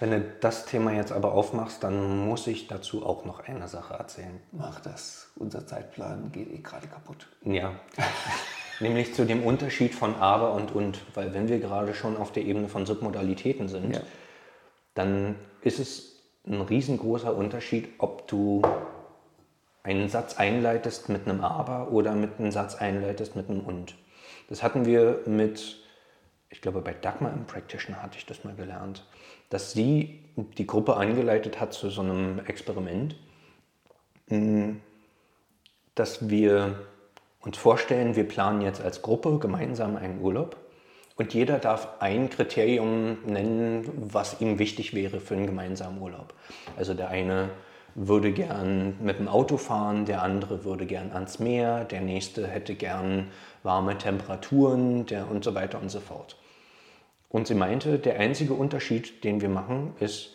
[0.00, 3.94] wenn du das Thema jetzt aber aufmachst, dann muss ich dazu auch noch eine Sache
[3.94, 4.40] erzählen.
[4.50, 5.30] Mach das.
[5.36, 7.28] Unser Zeitplan geht eh gerade kaputt.
[7.44, 7.74] Ja.
[8.80, 11.02] Nämlich zu dem Unterschied von aber und und.
[11.14, 14.00] Weil wenn wir gerade schon auf der Ebene von Submodalitäten sind, ja.
[14.94, 18.62] dann ist es ein riesengroßer Unterschied, ob du
[19.82, 23.96] einen Satz einleitest mit einem aber oder mit einem Satz einleitest mit einem und.
[24.48, 25.76] Das hatten wir mit,
[26.48, 29.04] ich glaube bei Dagmar im Practitioner hatte ich das mal gelernt
[29.50, 30.20] dass sie
[30.56, 33.16] die Gruppe eingeleitet hat zu so einem Experiment,
[34.28, 34.76] mm,
[35.94, 36.78] dass wir
[37.40, 40.56] uns vorstellen, wir planen jetzt als Gruppe gemeinsam einen Urlaub
[41.16, 46.32] und jeder darf ein Kriterium nennen, was ihm wichtig wäre für einen gemeinsamen Urlaub.
[46.76, 47.50] Also der eine
[47.94, 52.74] würde gern mit dem Auto fahren, der andere würde gern ans Meer, der nächste hätte
[52.74, 53.28] gern
[53.62, 56.36] warme Temperaturen der und so weiter und so fort.
[57.30, 60.30] Und sie meinte, der einzige Unterschied, den wir machen, ist,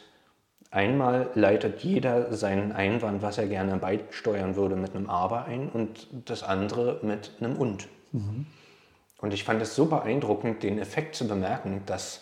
[0.72, 6.08] einmal leitet jeder seinen Einwand, was er gerne beisteuern würde, mit einem Aber ein und
[6.26, 7.88] das andere mit einem Und.
[8.14, 8.48] Mhm.
[9.20, 12.22] Und ich fand es so beeindruckend, den Effekt zu bemerken, dass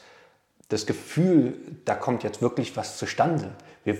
[0.69, 1.55] das Gefühl,
[1.85, 3.51] da kommt jetzt wirklich was zustande.
[3.83, 3.97] Wir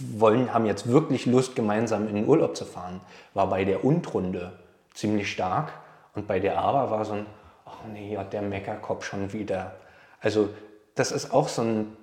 [0.00, 3.00] wollen, haben jetzt wirklich Lust, gemeinsam in den Urlaub zu fahren,
[3.34, 4.52] war bei der Und-Runde
[4.94, 5.72] ziemlich stark.
[6.14, 7.26] Und bei der Aber war so ein,
[7.64, 9.76] ach nee, hat der Meckerkopf schon wieder.
[10.20, 10.50] Also
[10.94, 11.96] das ist auch so, ein,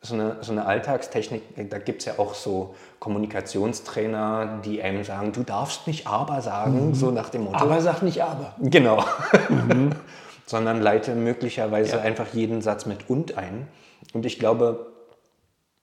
[0.00, 1.42] so, eine, so eine Alltagstechnik.
[1.70, 6.88] Da gibt es ja auch so Kommunikationstrainer, die einem sagen, du darfst nicht aber sagen,
[6.88, 6.94] mhm.
[6.94, 7.58] so nach dem Motto.
[7.58, 8.54] Aber sag nicht aber.
[8.58, 9.04] Genau.
[9.48, 9.90] Mhm.
[10.46, 12.02] Sondern leite möglicherweise ja.
[12.02, 13.68] einfach jeden Satz mit und ein.
[14.14, 14.86] Und ich glaube,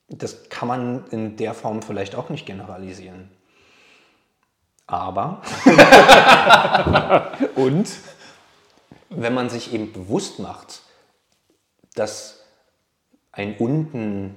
[0.10, 3.30] das kann man in der Form vielleicht auch nicht generalisieren.
[4.88, 5.42] Aber
[7.56, 7.90] und
[9.10, 10.82] wenn man sich eben bewusst macht,
[11.98, 12.44] dass
[13.32, 14.36] ein unten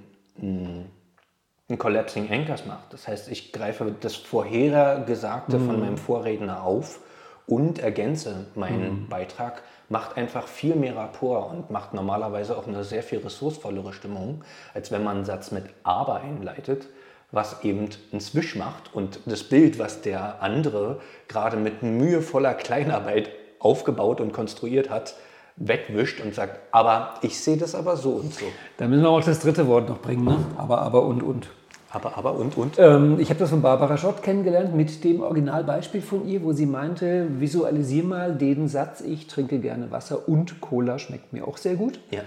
[1.71, 2.93] ein Collapsing Anchors macht.
[2.93, 5.67] Das heißt, ich greife das Vorhergesagte mhm.
[5.67, 7.01] von meinem Vorredner auf
[7.47, 9.09] und ergänze meinen mhm.
[9.09, 14.45] Beitrag, macht einfach viel mehr Rapport und macht normalerweise auch eine sehr viel ressourcevollere Stimmung,
[14.73, 16.87] als wenn man einen Satz mit aber einleitet,
[17.33, 23.31] was eben einen Swish macht und das Bild, was der andere gerade mit mühevoller Kleinarbeit
[23.59, 25.15] aufgebaut und konstruiert hat,
[25.57, 28.47] wegwischt und sagt, aber ich sehe das aber so und so.
[28.79, 30.39] Da müssen wir auch das dritte Wort noch bringen, ne?
[30.57, 31.49] aber, aber und, und.
[31.93, 32.79] Aber, aber und, und?
[32.79, 36.67] Ähm, ich habe das von Barbara Schott kennengelernt mit dem Originalbeispiel von ihr, wo sie
[36.67, 41.75] meinte, visualisier mal den Satz, ich trinke gerne Wasser und Cola schmeckt mir auch sehr
[41.75, 41.99] gut.
[42.13, 42.21] Ja.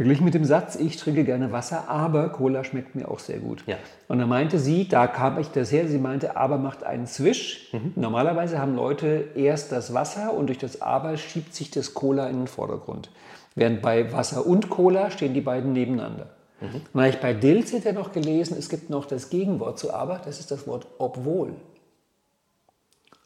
[0.00, 3.62] Verglichen mit dem Satz, ich trinke gerne Wasser, aber Cola schmeckt mir auch sehr gut.
[3.66, 3.76] Ja.
[4.08, 7.68] Und da meinte sie, da kam ich das her, sie meinte, aber macht einen Swish.
[7.74, 7.92] Mhm.
[7.96, 12.38] Normalerweise haben Leute erst das Wasser und durch das aber schiebt sich das Cola in
[12.38, 13.10] den Vordergrund.
[13.54, 16.30] Während bei Wasser und Cola stehen die beiden nebeneinander.
[16.62, 16.80] Mhm.
[16.94, 20.18] Dann habe ich bei Dilzit ja noch gelesen, es gibt noch das Gegenwort zu aber,
[20.24, 21.52] das ist das Wort obwohl.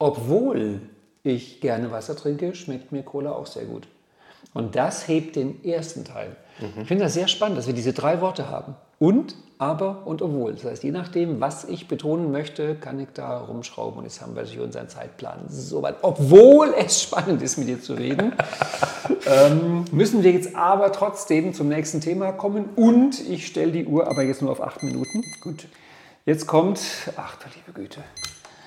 [0.01, 0.81] Obwohl
[1.23, 3.87] ich gerne Wasser trinke, schmeckt mir Cola auch sehr gut.
[4.53, 6.37] Und das hebt den ersten Teil.
[6.61, 6.83] Mhm.
[6.83, 8.75] Ich finde das sehr spannend, dass wir diese drei Worte haben.
[8.99, 10.53] Und, aber und obwohl.
[10.53, 13.99] Das heißt, je nachdem, was ich betonen möchte, kann ich da rumschrauben.
[13.99, 15.97] Und jetzt haben wir hier unseren Zeitplan so weit.
[16.03, 18.33] Obwohl es spannend ist, mit dir zu reden,
[19.27, 22.67] ähm, müssen wir jetzt aber trotzdem zum nächsten Thema kommen.
[22.77, 25.23] Und ich stelle die Uhr aber jetzt nur auf acht Minuten.
[25.43, 25.67] Gut.
[26.27, 26.81] Jetzt kommt,
[27.17, 28.01] ach du liebe Güte,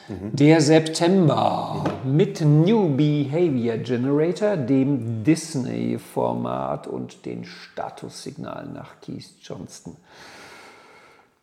[0.10, 9.98] der September mit New Behavior Generator, dem Disney-Format und den Statussignalen nach Keith Johnston.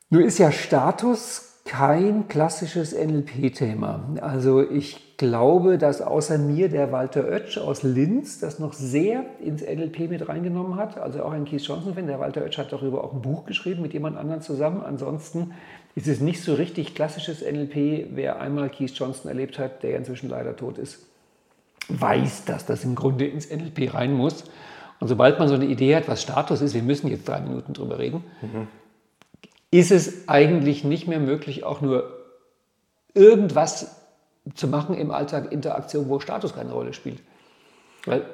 [0.09, 4.01] Nur ist ja Status kein klassisches NLP-Thema.
[4.21, 9.63] Also ich glaube, dass außer mir der Walter Oetsch aus Linz das noch sehr ins
[9.63, 10.99] NLP mit reingenommen hat.
[10.99, 12.07] Also auch ein Keith Johnson-Fan.
[12.07, 14.83] Der Walter Oetsch hat darüber auch ein Buch geschrieben mit jemand anderem zusammen.
[14.85, 15.53] Ansonsten
[15.95, 18.09] ist es nicht so richtig klassisches NLP.
[18.15, 21.07] Wer einmal Keith Johnston erlebt hat, der ja inzwischen leider tot ist,
[21.89, 24.45] weiß, dass das im Grunde ins NLP rein muss.
[25.01, 27.75] Und sobald man so eine Idee hat, was Status ist, wir müssen jetzt drei Minuten
[27.75, 28.69] drüber reden, mhm.
[29.71, 32.25] ist es eigentlich nicht mehr möglich, auch nur
[33.13, 34.01] irgendwas
[34.55, 37.21] zu machen im Alltag, Interaktion, wo Status keine Rolle spielt.
[38.05, 38.27] Weil,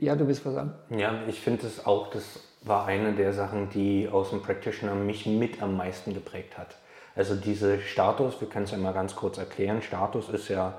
[0.00, 0.74] ja, du willst was sagen?
[0.90, 5.26] Ja, ich finde es auch, das war eine der Sachen, die aus dem Practitioner mich
[5.26, 6.76] mit am meisten geprägt hat.
[7.16, 10.78] Also diese Status, wir können es ja mal ganz kurz erklären, Status ist ja,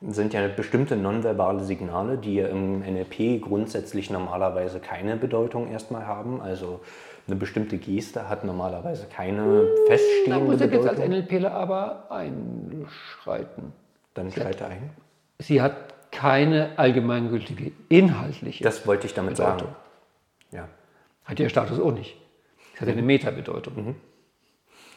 [0.00, 6.40] sind ja bestimmte nonverbale Signale, die ja im NLP grundsätzlich normalerweise keine Bedeutung erstmal haben.
[6.40, 6.80] Also
[7.26, 10.46] eine bestimmte Geste hat normalerweise keine feststehende Bedeutung.
[10.46, 13.72] Da muss ich jetzt als NLPler aber einschreiten.
[14.14, 14.90] Dann schreite ein.
[15.40, 15.74] Sie hat
[16.12, 19.68] keine allgemeingültige inhaltliche Das wollte ich damit Bedeutung.
[19.68, 19.76] sagen.
[20.52, 20.68] Ja.
[21.24, 22.16] Hat ihr Status auch nicht.
[22.74, 22.92] Es hat mhm.
[22.92, 23.74] eine Metabedeutung.
[23.74, 23.94] Mhm.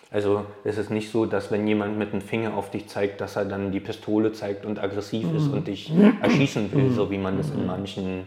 [0.10, 3.36] Also es ist nicht so, dass wenn jemand mit dem Finger auf dich zeigt, dass
[3.36, 5.38] er dann die Pistole zeigt und aggressiv mhm.
[5.38, 5.92] ist und dich
[6.22, 6.96] erschießen will, mhm.
[6.96, 8.26] so wie man es in manchen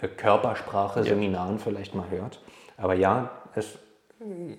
[0.00, 1.62] äh, Körpersprache-Seminaren ja.
[1.62, 2.40] vielleicht mal hört.
[2.76, 3.78] Aber ja, es,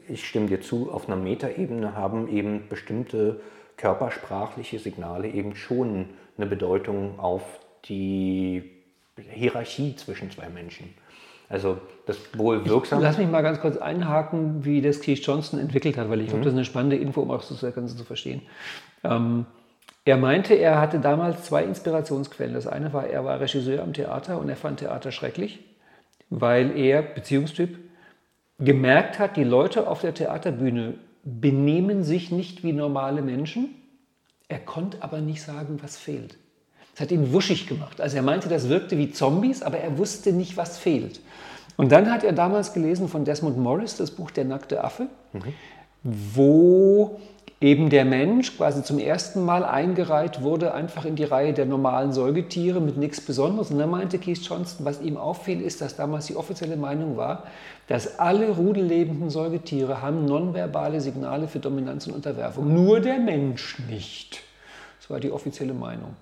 [0.07, 3.41] ich stimme dir zu, auf einer Metaebene haben eben bestimmte
[3.75, 7.43] körpersprachliche Signale eben schon eine Bedeutung auf
[7.85, 8.71] die
[9.17, 10.93] Hierarchie zwischen zwei Menschen.
[11.49, 12.99] Also das wohl wirksam.
[12.99, 16.27] Ich, lass mich mal ganz kurz einhaken, wie das Keith Johnson entwickelt hat, weil ich
[16.27, 16.29] mhm.
[16.29, 18.41] glaube, das ist eine spannende Info, um auch das Ganze zu verstehen.
[19.03, 19.45] Ähm,
[20.05, 22.53] er meinte, er hatte damals zwei Inspirationsquellen.
[22.53, 25.59] Das eine war, er war Regisseur am Theater und er fand Theater schrecklich,
[26.29, 27.77] weil er, Beziehungstyp,
[28.59, 33.75] gemerkt hat, die Leute auf der Theaterbühne benehmen sich nicht wie normale Menschen.
[34.49, 36.37] Er konnte aber nicht sagen, was fehlt.
[36.91, 38.01] Das hat ihn wuschig gemacht.
[38.01, 41.21] Also er meinte, das wirkte wie Zombies, aber er wusste nicht, was fehlt.
[41.77, 45.53] Und dann hat er damals gelesen von Desmond Morris das Buch Der nackte Affe, mhm.
[46.03, 47.19] wo
[47.63, 52.11] eben der Mensch quasi zum ersten Mal eingereiht wurde, einfach in die Reihe der normalen
[52.11, 53.71] Säugetiere mit nichts Besonderes.
[53.71, 57.43] Und dann meinte Keith Johnston, was ihm auffiel, ist, dass damals die offizielle Meinung war,
[57.87, 62.73] dass alle rudellebenden Säugetiere haben nonverbale Signale für Dominanz und Unterwerfung.
[62.73, 64.41] Nur der Mensch nicht.
[64.99, 66.15] Das war die offizielle Meinung.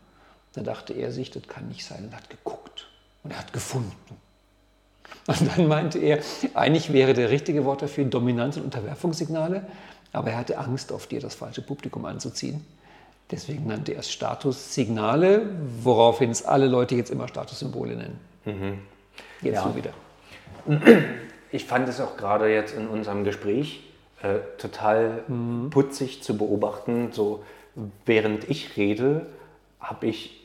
[0.54, 2.88] Da dachte er sich, das kann nicht sein und hat geguckt
[3.24, 4.21] und er hat gefunden.
[5.28, 6.20] Und dann meinte er,
[6.54, 9.66] eigentlich wäre der richtige Wort dafür Dominanz- und Unterwerfungssignale,
[10.14, 12.66] aber er hatte Angst, auf dir das falsche Publikum anzuziehen.
[13.30, 15.50] Deswegen nannte er es Statussignale,
[15.84, 18.20] woraufhin es alle Leute jetzt immer Statussymbole nennen.
[18.46, 18.80] Mhm.
[19.42, 19.64] Jetzt ja.
[19.64, 19.94] so wieder.
[21.54, 23.84] Ich fand es auch gerade jetzt in unserem Gespräch
[24.24, 25.70] äh, total mhm.
[25.70, 27.10] putzig zu beobachten.
[27.12, 27.44] So
[28.06, 29.26] während ich rede,
[29.82, 30.41] habe ich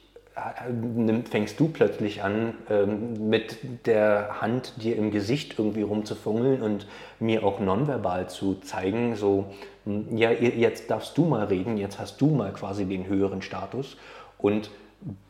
[1.30, 6.86] fängst du plötzlich an, ähm, mit der Hand dir im Gesicht irgendwie rumzufummeln und
[7.18, 9.46] mir auch nonverbal zu zeigen, so,
[9.84, 13.96] hm, ja, jetzt darfst du mal reden, jetzt hast du mal quasi den höheren Status.
[14.36, 14.70] Und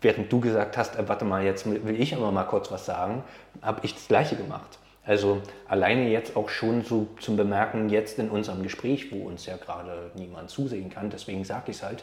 [0.01, 3.23] während du gesagt hast, äh, warte mal, jetzt will ich aber mal kurz was sagen,
[3.63, 4.79] habe ich das Gleiche gemacht.
[5.05, 9.57] Also alleine jetzt auch schon so zum Bemerken, jetzt in unserem Gespräch, wo uns ja
[9.57, 12.03] gerade niemand zusehen kann, deswegen sage ich es halt,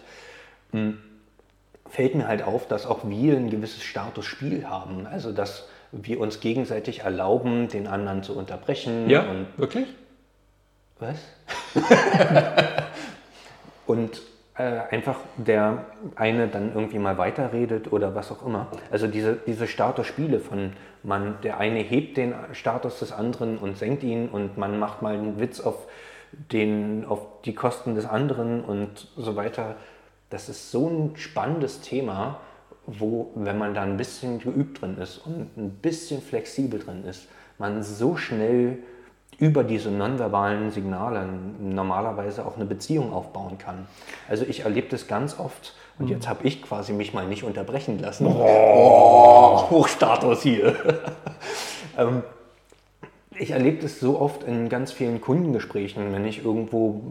[0.71, 0.99] hm,
[1.89, 5.06] fällt mir halt auf, dass auch wir ein gewisses Statusspiel haben.
[5.08, 9.10] Also dass wir uns gegenseitig erlauben, den anderen zu unterbrechen.
[9.10, 9.88] Ja, und wirklich?
[11.00, 11.19] Was?
[13.86, 14.22] und
[14.56, 18.67] äh, einfach der eine dann irgendwie mal weiterredet oder was auch immer.
[18.91, 24.04] Also diese, diese Statusspiele von man, der eine hebt den Status des anderen und senkt
[24.04, 25.88] ihn und man macht mal einen Witz auf,
[26.52, 29.76] den, auf die Kosten des anderen und so weiter
[30.34, 32.39] das ist so ein spannendes Thema,
[32.88, 37.28] wo, wenn man da ein bisschen geübt drin ist und ein bisschen flexibel drin ist,
[37.60, 38.80] man so schnell
[39.38, 41.28] über diese nonverbalen Signale
[41.60, 43.88] normalerweise auch eine Beziehung aufbauen kann.
[44.28, 48.00] Also ich erlebe das ganz oft und jetzt habe ich quasi mich mal nicht unterbrechen
[48.00, 48.26] lassen.
[48.26, 50.76] Oh, Hochstatus hier.
[51.98, 52.24] ähm,
[53.38, 57.02] ich erlebe das so oft in ganz vielen Kundengesprächen, wenn ich irgendwo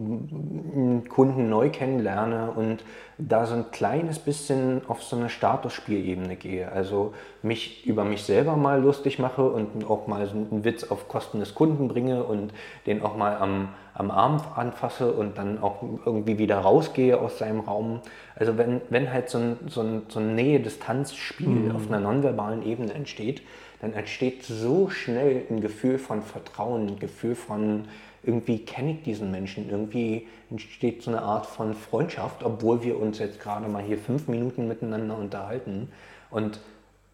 [0.75, 2.85] einen Kunden neu kennenlerne und
[3.19, 6.71] da so ein kleines bisschen auf so eine Statusspielebene gehe.
[6.71, 11.09] Also mich über mich selber mal lustig mache und auch mal so einen Witz auf
[11.09, 12.53] Kosten des Kunden bringe und
[12.87, 17.61] den auch mal am, am Arm anfasse und dann auch irgendwie wieder rausgehe aus seinem
[17.61, 18.01] Raum.
[18.35, 21.77] Also wenn, wenn halt so ein, so ein, so ein Nähe-Distanz-Spiel mhm.
[21.77, 23.43] auf einer nonverbalen Ebene entsteht,
[23.83, 27.89] dann entsteht so schnell ein Gefühl von Vertrauen, ein Gefühl von
[28.23, 33.19] irgendwie kenne ich diesen Menschen, irgendwie entsteht so eine Art von Freundschaft, obwohl wir uns
[33.19, 35.91] jetzt gerade mal hier fünf Minuten miteinander unterhalten.
[36.31, 36.61] Und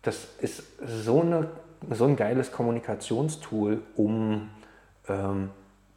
[0.03, 1.49] das ist so, eine,
[1.91, 4.51] so ein geiles Kommunikationstool, um
[5.09, 5.49] ähm,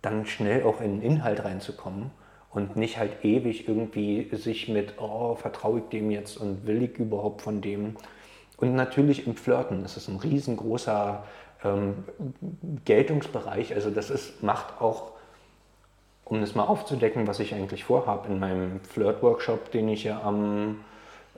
[0.02, 2.12] dann schnell auch in den Inhalt reinzukommen
[2.50, 6.98] und nicht halt ewig irgendwie sich mit, oh, vertraue ich dem jetzt und will ich
[6.98, 7.98] überhaupt von dem
[8.62, 9.82] und natürlich im Flirten.
[9.82, 11.24] Das ist ein riesengroßer
[11.64, 12.06] ähm,
[12.86, 13.74] Geltungsbereich.
[13.74, 15.12] Also das ist, macht auch,
[16.26, 20.80] um das mal aufzudecken, was ich eigentlich vorhabe in meinem Flirt-Workshop, den ich ja am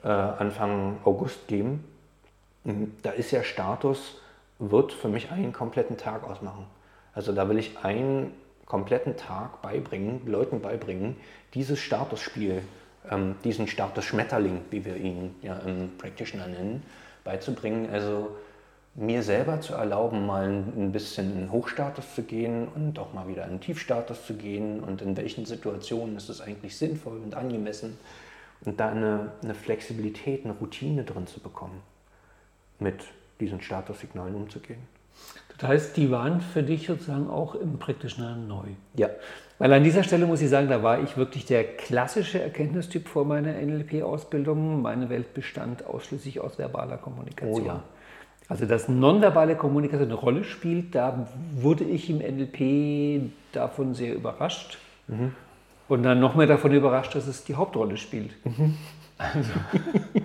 [0.04, 1.78] äh, Anfang August gebe.
[3.02, 4.20] Da ist ja Status,
[4.58, 6.66] wird für mich einen kompletten Tag ausmachen.
[7.14, 8.32] Also da will ich einen
[8.66, 11.16] kompletten Tag beibringen, Leuten beibringen,
[11.54, 12.62] dieses Statusspiel,
[13.10, 16.82] ähm, diesen Status Schmetterling, wie wir ihn ja im Practitioner nennen,
[17.24, 17.88] beizubringen.
[17.90, 18.36] Also
[18.94, 23.46] mir selber zu erlauben, mal ein bisschen in Hochstatus zu gehen und auch mal wieder
[23.46, 27.98] in Tiefstatus zu gehen und in welchen Situationen ist es eigentlich sinnvoll und angemessen
[28.64, 31.82] und da eine, eine Flexibilität, eine Routine drin zu bekommen,
[32.78, 33.04] mit
[33.40, 34.80] diesen Statussignalen umzugehen.
[35.58, 38.66] Das heißt, die waren für dich sozusagen auch im Praktischen neu.
[38.94, 39.08] Ja.
[39.58, 43.24] Weil an dieser Stelle muss ich sagen, da war ich wirklich der klassische Erkenntnistyp vor
[43.24, 44.82] meiner NLP-Ausbildung.
[44.82, 47.62] Meine Welt bestand ausschließlich aus verbaler Kommunikation.
[47.62, 47.82] Oh ja.
[48.48, 54.78] Also dass nonverbale Kommunikation eine Rolle spielt, da wurde ich im NLP davon sehr überrascht.
[55.06, 55.32] Mhm.
[55.88, 58.34] Und dann noch mehr davon überrascht, dass es die Hauptrolle spielt.
[58.44, 58.76] Mhm.
[59.18, 59.50] Also,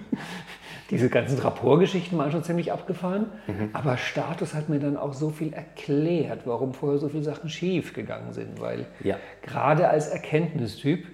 [0.90, 3.70] diese ganzen Rapportgeschichten waren schon ziemlich abgefahren, mhm.
[3.74, 7.94] aber Status hat mir dann auch so viel erklärt, warum vorher so viele Sachen schief
[7.94, 9.18] gegangen sind, weil ja.
[9.42, 11.08] gerade als Erkenntnistyp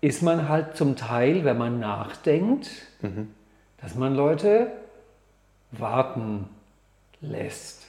[0.00, 2.70] ist man halt zum Teil, wenn man nachdenkt,
[3.02, 3.28] mhm.
[3.80, 4.68] dass man Leute
[5.72, 6.48] warten
[7.20, 7.86] lässt.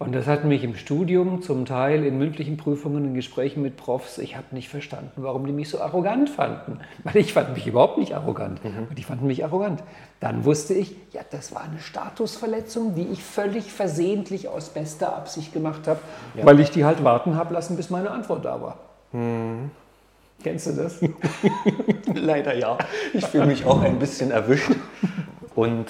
[0.00, 4.16] Und das hat mich im Studium, zum Teil in mündlichen Prüfungen, in Gesprächen mit Profs,
[4.16, 6.80] ich habe nicht verstanden, warum die mich so arrogant fanden.
[7.04, 8.64] Weil ich fand mich überhaupt nicht arrogant.
[8.64, 8.86] Mhm.
[8.88, 9.82] Und die fanden mich arrogant.
[10.18, 15.52] Dann wusste ich, ja, das war eine Statusverletzung, die ich völlig versehentlich aus bester Absicht
[15.52, 16.00] gemacht habe,
[16.34, 16.46] ja.
[16.46, 18.78] weil ich die halt warten habe lassen, bis meine Antwort da war.
[19.12, 19.70] Mhm.
[20.42, 20.98] Kennst du das?
[22.14, 22.78] Leider ja.
[23.12, 24.70] Ich fühle mich auch ein bisschen erwischt.
[25.54, 25.88] Und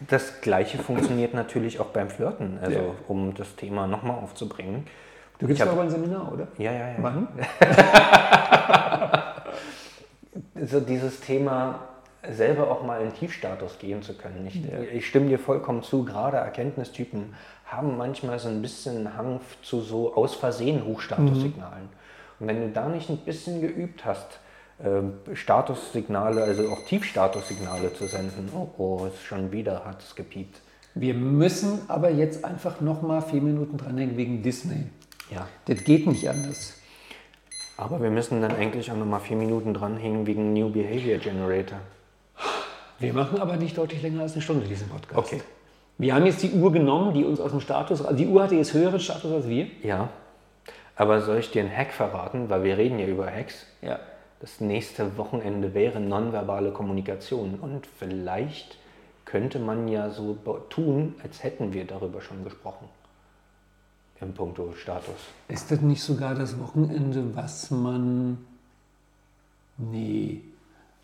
[0.00, 2.82] das Gleiche funktioniert natürlich auch beim Flirten, also Ja.
[3.08, 4.86] um das Thema nochmal aufzubringen.
[5.38, 6.48] Du gibst hab- aber ein Seminar, oder?
[6.58, 6.94] Ja, ja, ja.
[6.98, 7.28] Wann?
[10.66, 11.80] so dieses Thema
[12.28, 14.46] selber auch mal in Tiefstatus gehen zu können.
[14.46, 14.60] Ich,
[14.92, 17.34] ich stimme dir vollkommen zu, gerade Erkenntnistypen
[17.66, 21.88] haben manchmal so ein bisschen Hang zu so aus Versehen Hochstatussignalen.
[22.40, 24.40] Und wenn du da nicht ein bisschen geübt hast,
[25.32, 30.60] Statussignale, also auch Tiefstatussignale zu senden, oh, oh ist schon wieder hat es gepiept.
[30.94, 34.86] Wir müssen aber jetzt einfach nochmal vier Minuten dranhängen wegen Disney.
[35.30, 35.46] Ja.
[35.66, 36.74] Das geht nicht anders.
[37.76, 41.78] Aber wir müssen dann eigentlich auch nochmal vier Minuten dranhängen wegen New Behavior Generator.
[42.98, 45.18] Wir machen aber nicht deutlich länger als eine Stunde diesen Podcast.
[45.18, 45.42] Okay.
[45.98, 48.54] Wir haben jetzt die Uhr genommen, die uns aus dem Status, also die Uhr hatte
[48.54, 49.66] jetzt höheren Status als wir.
[49.82, 50.08] Ja.
[50.94, 52.48] Aber soll ich dir einen Hack verraten?
[52.48, 53.66] Weil wir reden ja über Hacks.
[53.82, 53.98] Ja.
[54.40, 57.54] Das nächste Wochenende wäre nonverbale Kommunikation.
[57.60, 58.76] Und vielleicht
[59.24, 60.36] könnte man ja so
[60.68, 62.86] tun, als hätten wir darüber schon gesprochen.
[64.20, 65.14] Im Punkto Status.
[65.48, 68.38] Ist das nicht sogar das Wochenende, was man.
[69.78, 70.40] Nee.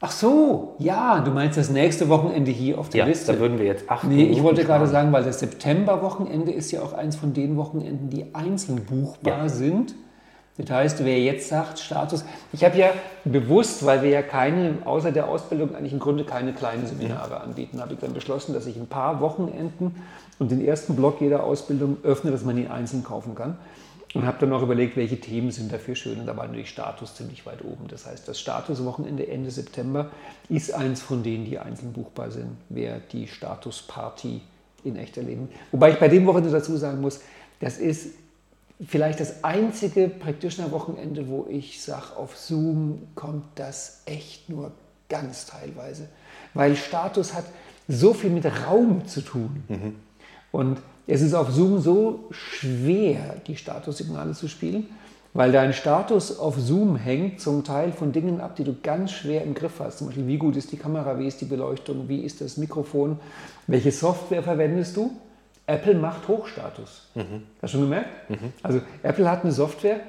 [0.00, 3.34] Ach so, ja, du meinst das nächste Wochenende hier auf der Ja, Liste.
[3.34, 4.90] da würden wir jetzt acht Nee, ich Minuten wollte gerade sparen.
[4.90, 9.48] sagen, weil das September-Wochenende ist ja auch eins von den Wochenenden, die einzeln buchbar Ja.
[9.48, 9.94] sind.
[10.64, 12.90] Das heißt, wer jetzt sagt, Status, ich habe ja
[13.24, 17.80] bewusst, weil wir ja keine, außer der Ausbildung eigentlich im Grunde keine kleinen Seminare anbieten,
[17.80, 19.96] habe ich dann beschlossen, dass ich ein paar Wochenenden
[20.38, 23.56] und den ersten Block jeder Ausbildung öffne, dass man ihn einzeln kaufen kann.
[24.14, 26.20] Und habe dann noch überlegt, welche Themen sind dafür schön.
[26.20, 27.88] Und da war natürlich Status ziemlich weit oben.
[27.88, 30.10] Das heißt, das Statuswochenende Ende September
[30.50, 34.42] ist eins von denen, die einzeln buchbar sind, wer die Statusparty
[34.84, 35.48] in echt erleben.
[35.70, 37.20] Wobei ich bei dem Wochenende dazu sagen muss,
[37.60, 38.10] das ist
[38.86, 44.72] vielleicht das einzige Practitioner-Wochenende, wo ich sage, auf Zoom kommt das echt nur
[45.08, 46.08] ganz teilweise.
[46.54, 47.44] Weil Status hat
[47.88, 49.62] so viel mit Raum zu tun.
[50.50, 54.86] Und es ist auf Zoom so schwer, die Statussignale zu spielen,
[55.34, 59.44] weil dein Status auf Zoom hängt zum Teil von Dingen ab, die du ganz schwer
[59.44, 59.98] im Griff hast.
[59.98, 63.18] Zum Beispiel, wie gut ist die Kamera, wie ist die Beleuchtung, wie ist das Mikrofon,
[63.66, 65.10] welche Software verwendest du?
[65.72, 67.08] Apple macht Hochstatus.
[67.14, 67.26] Hast
[67.62, 68.08] du schon gemerkt?
[68.62, 70.00] Also Apple hat eine Software,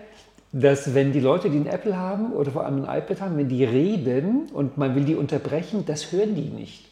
[0.51, 3.49] dass wenn die Leute, die ein Apple haben oder vor allem ein iPad haben, wenn
[3.49, 6.85] die reden und man will die unterbrechen, das hören die nicht.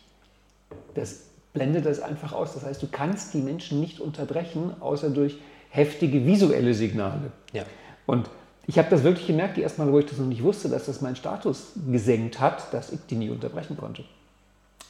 [0.96, 2.54] Das blendet das einfach aus.
[2.54, 5.38] Das heißt, du kannst die Menschen nicht unterbrechen, außer durch
[5.70, 7.32] heftige visuelle Signale.
[7.54, 7.64] Ja.
[8.06, 8.30] Und
[8.68, 10.86] ich habe das wirklich gemerkt, die ersten Mal, wo ich das noch nicht wusste, dass
[10.86, 14.06] das meinen Status gesenkt hat, dass ich die nie unterbrechen konnte.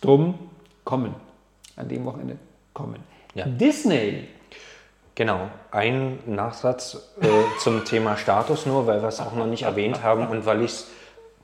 [0.01, 0.35] Drum
[0.83, 1.15] kommen.
[1.75, 2.37] An dem Wochenende
[2.73, 2.97] kommen.
[3.33, 3.45] Ja.
[3.45, 4.27] Disney.
[5.15, 7.27] Genau, ein Nachsatz äh,
[7.59, 10.71] zum Thema Status nur, weil wir es auch noch nicht erwähnt haben und weil ich
[10.71, 10.87] es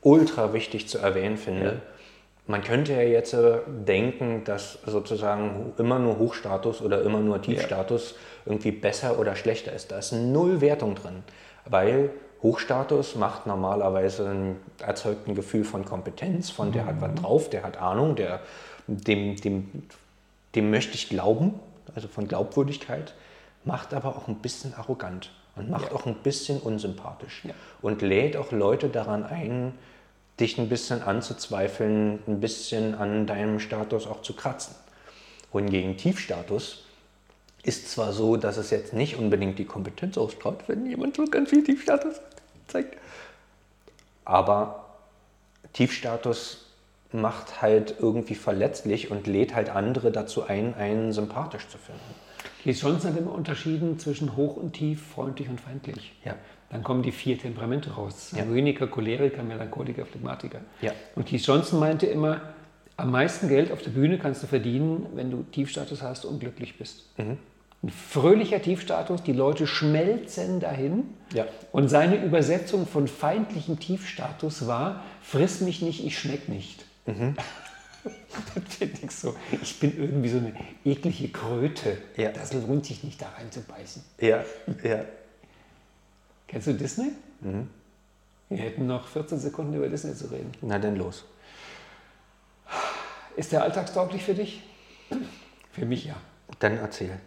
[0.02, 1.82] ultra wichtig zu erwähnen finde.
[2.46, 8.16] Man könnte ja jetzt äh, denken, dass sozusagen immer nur Hochstatus oder immer nur Tiefstatus
[8.46, 9.92] irgendwie besser oder schlechter ist.
[9.92, 11.24] Da ist null Wertung drin,
[11.66, 12.12] weil
[12.42, 17.64] Hochstatus macht normalerweise ein, erzeugt ein Gefühl von Kompetenz, von der hat was drauf, der
[17.64, 18.40] hat Ahnung, der,
[18.88, 19.84] dem, dem,
[20.56, 21.60] dem möchte ich glauben,
[21.98, 23.14] also von Glaubwürdigkeit,
[23.66, 27.54] macht aber auch ein bisschen arrogant und macht auch ein bisschen unsympathisch Ja.
[27.82, 29.74] und lädt auch Leute daran ein,
[30.40, 34.76] dich ein bisschen anzuzweifeln, ein bisschen an deinem Status auch zu kratzen.
[35.52, 36.84] Wohingegen Tiefstatus
[37.64, 41.50] ist zwar so, dass es jetzt nicht unbedingt die Kompetenz ausstrahlt, wenn jemand so ganz
[41.50, 42.22] viel Tiefstatus
[42.68, 42.96] zeigt,
[44.24, 44.86] aber
[45.74, 46.67] Tiefstatus
[47.12, 52.02] macht halt irgendwie verletzlich und lädt halt andere dazu ein, einen sympathisch zu finden.
[52.64, 56.14] Keith Johnson hat immer unterschieden zwischen hoch und tief, freundlich und feindlich.
[56.26, 56.36] Ja.
[56.70, 58.32] Dann kommen die vier Temperamente raus.
[58.32, 58.40] Ja.
[58.40, 60.60] Sanguiniker, Choleriker, Melancholiker, Phlegmatiker.
[60.82, 60.92] Ja.
[61.16, 62.42] Und Keith Johnson meinte immer,
[62.98, 66.78] am meisten Geld auf der Bühne kannst du verdienen, wenn du Tiefstatus hast und glücklich
[66.78, 67.18] bist.
[67.18, 67.38] Mhm.
[67.84, 71.04] Ein fröhlicher Tiefstatus, die Leute schmelzen dahin.
[71.32, 71.46] Ja.
[71.72, 76.87] Und seine Übersetzung von feindlichem Tiefstatus war, friss mich nicht, ich schmeck nicht.
[77.08, 77.36] Mhm.
[78.56, 79.36] das finde ich so.
[79.62, 80.54] Ich bin irgendwie so eine
[80.86, 81.98] eklige Kröte.
[82.16, 82.32] Ja.
[82.32, 84.04] Das lohnt sich nicht, da reinzubeißen.
[84.20, 84.44] Ja,
[84.84, 85.06] ja.
[86.48, 87.12] Kennst du Disney?
[87.42, 87.70] Mhm.
[88.50, 90.52] Wir hätten noch 14 Sekunden über Disney zu reden.
[90.62, 91.26] Na denn los.
[93.36, 94.64] Ist der alltagstauglich für dich?
[95.72, 96.16] Für mich ja.
[96.60, 97.20] Dann erzähl.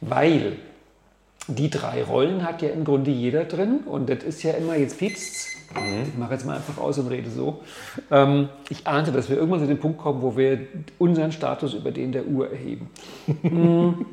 [0.00, 0.56] Weil
[1.46, 4.98] die drei Rollen hat ja im Grunde jeder drin und das ist ja immer, jetzt
[4.98, 5.48] piepst's.
[6.06, 7.62] Ich mache jetzt mal einfach aus und rede so.
[8.10, 10.66] Ähm, ich ahnte, dass wir irgendwann zu dem Punkt kommen, wo wir
[10.98, 12.90] unseren Status über den der Uhr erheben.
[13.42, 14.04] Mm.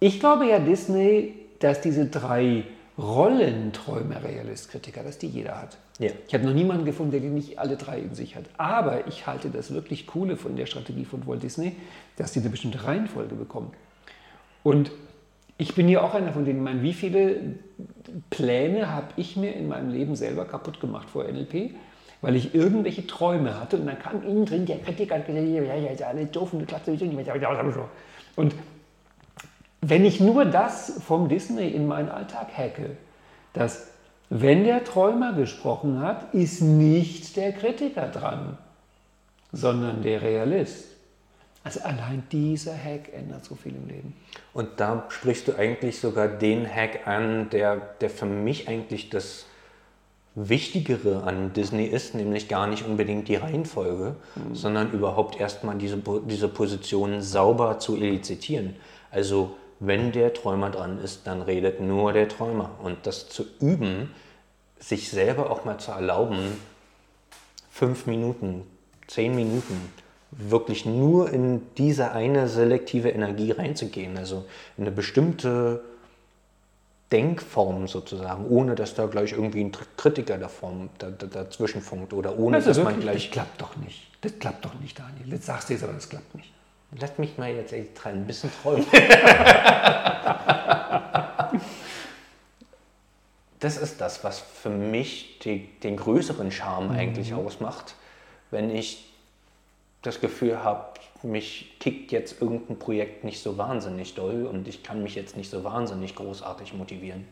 [0.00, 2.64] ich glaube ja Disney, dass diese drei
[2.98, 5.76] Rollenträumer, Realist, Kritiker, dass die jeder hat.
[5.98, 6.10] Ja.
[6.26, 8.44] Ich habe noch niemanden gefunden, der die nicht alle drei in sich hat.
[8.56, 11.76] Aber ich halte das wirklich Coole von der Strategie von Walt Disney,
[12.16, 13.72] dass die eine bestimmte Reihenfolge bekommen.
[14.62, 14.90] Und
[15.56, 17.36] ich bin ja auch einer von denen, ich meine, wie viele
[18.30, 21.70] Pläne habe ich mir in meinem Leben selber kaputt gemacht vor NLP,
[22.22, 25.62] weil ich irgendwelche Träume hatte und dann kam innen drin der Kritiker und gesagt, ja,
[25.62, 27.88] ja, ist alles doof und du klappst sowieso nicht mehr.
[28.36, 28.54] Und
[29.80, 32.96] wenn ich nur das vom Disney in meinen Alltag hacke,
[33.52, 33.88] dass
[34.30, 38.58] wenn der Träumer gesprochen hat, ist nicht der Kritiker dran,
[39.52, 40.93] sondern der Realist.
[41.64, 44.14] Also allein dieser Hack ändert so viel im Leben.
[44.52, 49.46] Und da sprichst du eigentlich sogar den Hack an, der, der für mich eigentlich das
[50.34, 54.54] Wichtigere an Disney ist, nämlich gar nicht unbedingt die Reihenfolge, mhm.
[54.54, 58.76] sondern überhaupt erstmal diese, diese Position sauber zu elizitieren.
[59.10, 62.72] Also wenn der Träumer dran ist, dann redet nur der Träumer.
[62.82, 64.10] Und das zu üben,
[64.78, 66.60] sich selber auch mal zu erlauben,
[67.70, 68.66] fünf Minuten,
[69.06, 69.92] zehn Minuten,
[70.36, 74.44] wirklich nur in diese eine selektive Energie reinzugehen, also
[74.76, 75.82] in eine bestimmte
[77.12, 82.36] Denkform sozusagen, ohne dass da gleich irgendwie ein Kritiker davon, da, da, dazwischen funkt oder
[82.38, 83.26] ohne also dass wirklich, man gleich.
[83.26, 84.08] Das klappt doch nicht.
[84.20, 85.32] Das klappt doch nicht, Daniel.
[85.32, 86.52] Jetzt sagst du jetzt, aber das klappt nicht.
[86.98, 88.86] Lass mich mal jetzt echt ein bisschen träumen.
[93.60, 97.38] das ist das, was für mich die, den größeren Charme eigentlich mhm.
[97.38, 97.94] ausmacht,
[98.50, 99.13] wenn ich
[100.06, 100.84] das Gefühl habe,
[101.22, 105.50] mich kickt jetzt irgendein Projekt nicht so wahnsinnig doll und ich kann mich jetzt nicht
[105.50, 107.24] so wahnsinnig großartig motivieren.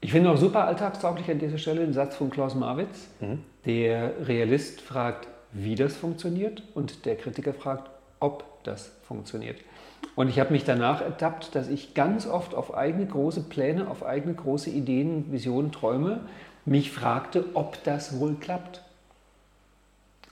[0.00, 3.08] Ich finde auch super alltagstauglich an dieser Stelle den Satz von Klaus Marwitz.
[3.20, 3.44] Mhm.
[3.64, 7.90] Der Realist fragt, wie das funktioniert und der Kritiker fragt,
[8.20, 9.58] ob das funktioniert.
[10.14, 14.04] Und ich habe mich danach ertappt, dass ich ganz oft auf eigene große Pläne, auf
[14.04, 16.20] eigene große Ideen, Visionen, Träume
[16.64, 18.82] mich fragte, ob das wohl klappt.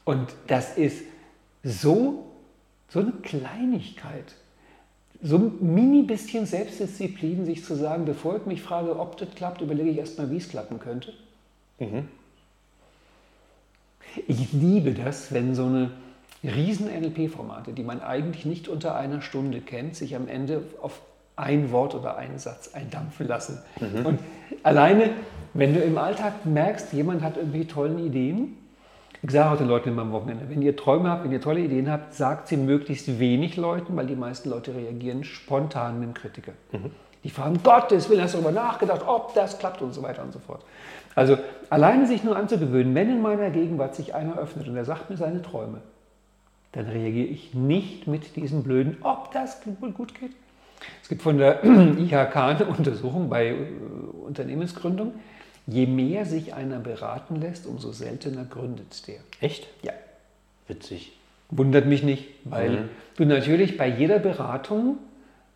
[0.06, 1.02] Und das ist
[1.64, 2.26] so,
[2.88, 4.36] so eine Kleinigkeit,
[5.20, 9.60] so ein mini bisschen Selbstdisziplin, sich zu sagen, bevor ich mich frage, ob das klappt,
[9.62, 11.12] überlege ich erstmal, wie es klappen könnte.
[11.80, 12.08] Mhm.
[14.28, 15.90] Ich liebe das, wenn so eine
[16.44, 21.00] riesen NLP-Formate, die man eigentlich nicht unter einer Stunde kennt, sich am Ende auf
[21.34, 23.58] ein Wort oder einen Satz eindampfen lassen.
[23.80, 24.06] Mhm.
[24.06, 24.20] Und
[24.62, 25.10] alleine,
[25.52, 28.56] wenn du im Alltag merkst, jemand hat irgendwie tolle Ideen,
[29.22, 31.60] ich sage auch den Leuten immer am Wochenende, wenn ihr Träume habt, wenn ihr tolle
[31.60, 36.14] Ideen habt, sagt sie möglichst wenig Leuten, weil die meisten Leute reagieren spontan mit dem
[36.14, 36.52] Kritiker.
[36.72, 36.90] Mhm.
[37.24, 40.32] Die fragen, Gottes Willen, hast du darüber nachgedacht, ob das klappt und so weiter und
[40.32, 40.62] so fort.
[41.14, 41.38] Also
[41.70, 45.16] alleine sich nur anzugewöhnen, wenn in meiner Gegenwart sich einer öffnet und er sagt mir
[45.16, 45.78] seine Träume,
[46.72, 50.32] dann reagiere ich nicht mit diesem blöden, ob das gut geht.
[51.02, 53.54] Es gibt von der IHK eine Untersuchung bei äh,
[54.26, 55.14] Unternehmensgründung.
[55.66, 59.20] Je mehr sich einer beraten lässt, umso seltener gründet der.
[59.40, 59.66] Echt?
[59.82, 59.92] Ja.
[60.68, 61.12] Witzig.
[61.50, 62.88] Wundert mich nicht, weil mhm.
[63.16, 64.98] du natürlich bei jeder Beratung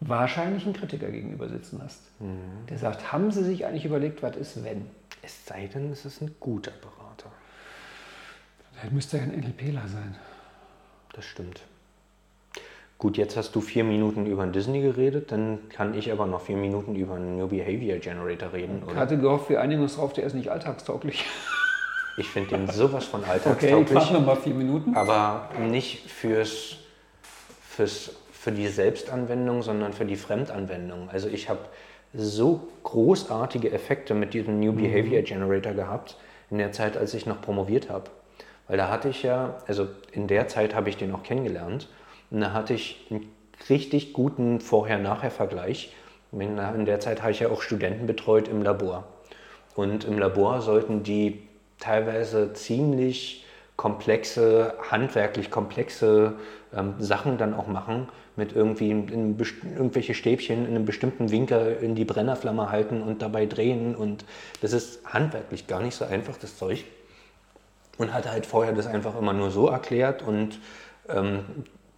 [0.00, 2.00] wahrscheinlich einen Kritiker gegenüber sitzen hast.
[2.20, 2.66] Mhm.
[2.68, 4.86] Der sagt, haben Sie sich eigentlich überlegt, was ist, wenn?
[5.22, 7.30] Es sei denn, es ist ein guter Berater.
[8.82, 10.16] Dann müsste er ein NLPler sein.
[11.12, 11.61] Das stimmt.
[13.01, 16.42] Gut, jetzt hast du vier Minuten über einen Disney geredet, dann kann ich aber noch
[16.42, 18.82] vier Minuten über einen New Behavior Generator reden.
[18.86, 21.24] Ich hatte gehofft, wir einigen uns drauf, der ist nicht alltagstauglich.
[22.18, 23.72] Ich finde den sowas von alltagstauglich.
[23.72, 24.94] Okay, ich mache nochmal vier Minuten.
[24.94, 26.76] Aber nicht fürs,
[27.62, 31.09] fürs, für die Selbstanwendung, sondern für die Fremdanwendung.
[31.09, 31.61] Also ich habe
[32.12, 36.18] so großartige Effekte mit diesem New Behavior Generator gehabt
[36.51, 38.11] in der Zeit, als ich noch promoviert habe.
[38.68, 41.88] Weil da hatte ich ja, also in der Zeit habe ich den auch kennengelernt
[42.31, 43.31] und da hatte ich einen
[43.68, 45.95] richtig guten Vorher-Nachher-Vergleich.
[46.33, 49.05] In der Zeit habe ich ja auch Studenten betreut im Labor.
[49.74, 51.43] Und im Labor sollten die
[51.78, 53.45] teilweise ziemlich
[53.76, 56.35] komplexe, handwerklich komplexe
[56.76, 61.95] ähm, Sachen dann auch machen, mit irgendwie in, irgendwelche Stäbchen in einem bestimmten Winkel in
[61.95, 63.97] die Brennerflamme halten und dabei drehen.
[63.97, 64.24] Und
[64.61, 66.85] das ist handwerklich gar nicht so einfach, das Zeug.
[67.99, 70.59] Und hatte halt vorher das einfach immer nur so erklärt und
[71.09, 71.45] ähm,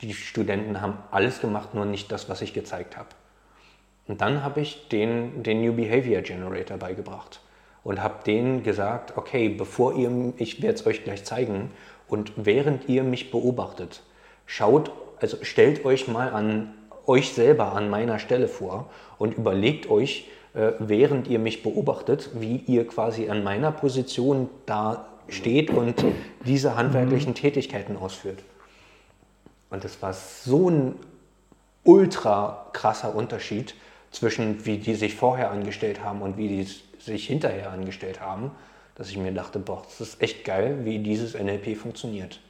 [0.03, 3.09] die Studenten haben alles gemacht, nur nicht das, was ich gezeigt habe.
[4.09, 7.41] Und dann habe ich den, den New Behavior Generator beigebracht
[7.85, 11.71] und habe denen gesagt, okay, bevor ihr, ich werde es euch gleich zeigen,
[12.09, 14.03] und während ihr mich beobachtet,
[14.45, 14.91] schaut,
[15.21, 16.75] also stellt euch mal an
[17.07, 22.57] euch selber an meiner Stelle vor und überlegt euch, äh, während ihr mich beobachtet, wie
[22.67, 26.05] ihr quasi an meiner Position da steht und
[26.45, 27.37] diese handwerklichen mhm.
[27.37, 28.41] Tätigkeiten ausführt.
[29.73, 30.95] Und das war so ein
[31.83, 33.75] ultra krasser Unterschied
[34.11, 36.69] zwischen wie die sich vorher angestellt haben und wie die
[37.01, 38.51] sich hinterher angestellt haben,
[38.95, 42.41] dass ich mir dachte, boah, das ist echt geil, wie dieses NLP funktioniert.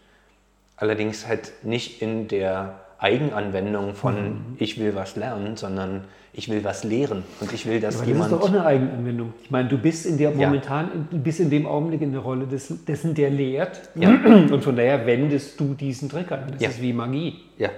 [0.76, 4.56] Allerdings halt nicht in der Eigenanwendung von mhm.
[4.58, 8.32] ich will was lernen, sondern ich will was lehren und ich will, dass Aber jemand.
[8.32, 9.34] Das ist doch auch eine Eigenanwendung.
[9.42, 10.92] Ich meine, du bist in der momentan, ja.
[11.10, 13.90] du bist in dem Augenblick in der Rolle des, dessen, der lehrt.
[13.96, 14.10] Ja.
[14.10, 16.44] Und von daher wendest du diesen Trick an.
[16.52, 16.68] Das ja.
[16.70, 17.40] ist wie Magie.
[17.58, 17.68] Ja.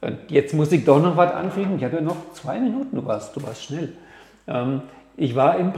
[0.00, 1.76] Und jetzt muss ich doch noch was anfügen.
[1.76, 3.92] Ich habe ja noch zwei Minuten, du warst, du warst schnell.
[4.46, 4.82] Ähm,
[5.16, 5.72] ich war im,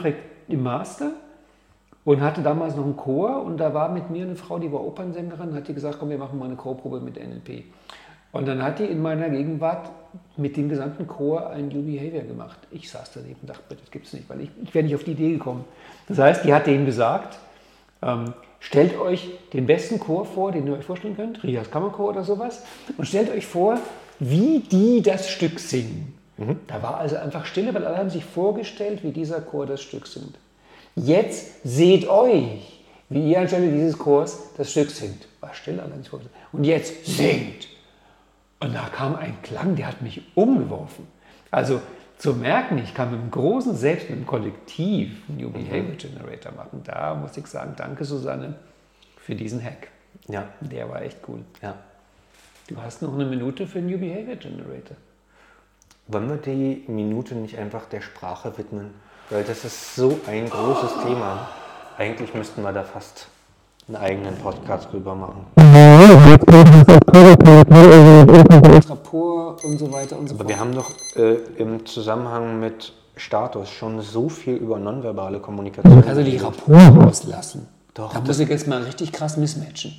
[0.49, 1.11] im Master
[2.05, 4.85] und hatte damals noch einen Chor und da war mit mir eine Frau, die war
[4.85, 7.65] Opernsängerin, hat die gesagt, komm, wir machen mal eine Chorprobe mit NLP.
[8.35, 9.91] Und dann hat die in meiner Gegenwart
[10.37, 12.59] mit dem gesamten Chor ein New Behavior gemacht.
[12.73, 15.05] Ich saß daneben und dachte, das gibt es nicht, weil ich, ich wäre nicht auf
[15.05, 15.65] die Idee gekommen.
[16.09, 17.39] Das heißt, die hat denen gesagt,
[18.03, 22.25] ähm, stellt euch den besten Chor vor, den ihr euch vorstellen könnt, Rias Kammerchor oder
[22.25, 22.65] sowas,
[22.99, 23.79] und stellt euch vor,
[24.19, 26.13] wie die das Stück singen.
[26.37, 26.57] Mhm.
[26.67, 30.09] Da war also einfach Stille, weil alle haben sich vorgestellt, wie dieser Chor das Stück
[30.09, 30.35] singt.
[30.97, 35.29] Jetzt seht euch, wie ihr anstelle dieses Chors das Stück singt.
[35.41, 36.35] War still, alle nicht vorgestellt.
[36.51, 37.69] Und jetzt singt.
[38.65, 41.07] Und da kam ein Klang, der hat mich umgeworfen.
[41.51, 41.83] Also
[42.17, 46.81] zu merken, ich kann mit einem großen Selbst, mit einem Kollektiv New Behavior Generator machen.
[46.83, 48.55] Da muss ich sagen, danke Susanne
[49.19, 49.89] für diesen Hack.
[50.29, 50.49] Ja.
[50.61, 51.41] Der war echt cool.
[51.61, 51.75] Ja.
[52.69, 54.97] Du hast noch eine Minute für New Behavior Generator.
[56.07, 58.93] Wollen wir die Minute nicht einfach der Sprache widmen?
[59.29, 61.51] Weil das ist so ein großes Thema.
[61.99, 63.29] Eigentlich müssten wir da fast
[63.89, 65.47] einen eigenen Podcast drüber machen.
[68.89, 70.41] Rapport und so weiter und so fort.
[70.41, 76.03] Aber wir haben doch äh, im Zusammenhang mit Status schon so viel über nonverbale Kommunikation.
[76.05, 77.69] Also die Rapport rauslassen.
[77.93, 79.93] Doch, da muss ich jetzt mal richtig krass mismatchen.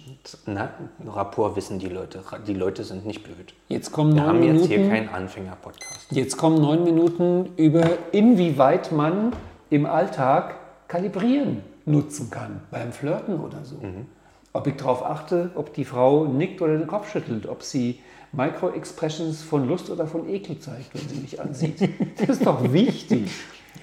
[0.45, 0.69] Na,
[1.07, 2.19] Rapport wissen die Leute.
[2.45, 3.53] Die Leute sind nicht blöd.
[3.69, 6.07] Jetzt kommen Wir haben Minuten, jetzt hier keinen Anfänger-Podcast.
[6.09, 9.31] Jetzt kommen neun Minuten über, inwieweit man
[9.69, 10.55] im Alltag
[10.89, 12.61] kalibrieren nutzen kann.
[12.71, 13.75] Beim Flirten oder so.
[13.75, 14.07] Mhm.
[14.53, 17.99] Ob ich darauf achte, ob die Frau nickt oder den Kopf schüttelt, ob sie
[18.31, 21.89] Micro-Expressions von Lust oder von Ekel zeigt, wenn sie mich ansieht.
[22.17, 23.29] Das ist doch wichtig,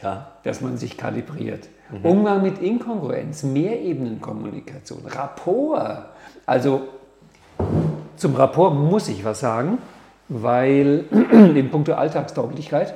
[0.02, 0.32] ja.
[0.42, 1.68] dass man sich kalibriert.
[1.90, 2.04] Mhm.
[2.04, 6.06] Umgang mit Inkongruenz, Mehrebenenkommunikation, Rapport.
[6.46, 6.88] Also
[8.16, 9.78] zum Rapport muss ich was sagen,
[10.28, 12.94] weil in puncto Alltagstauglichkeit,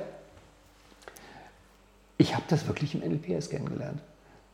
[2.19, 4.01] ich habe das wirklich im NLPS kennengelernt.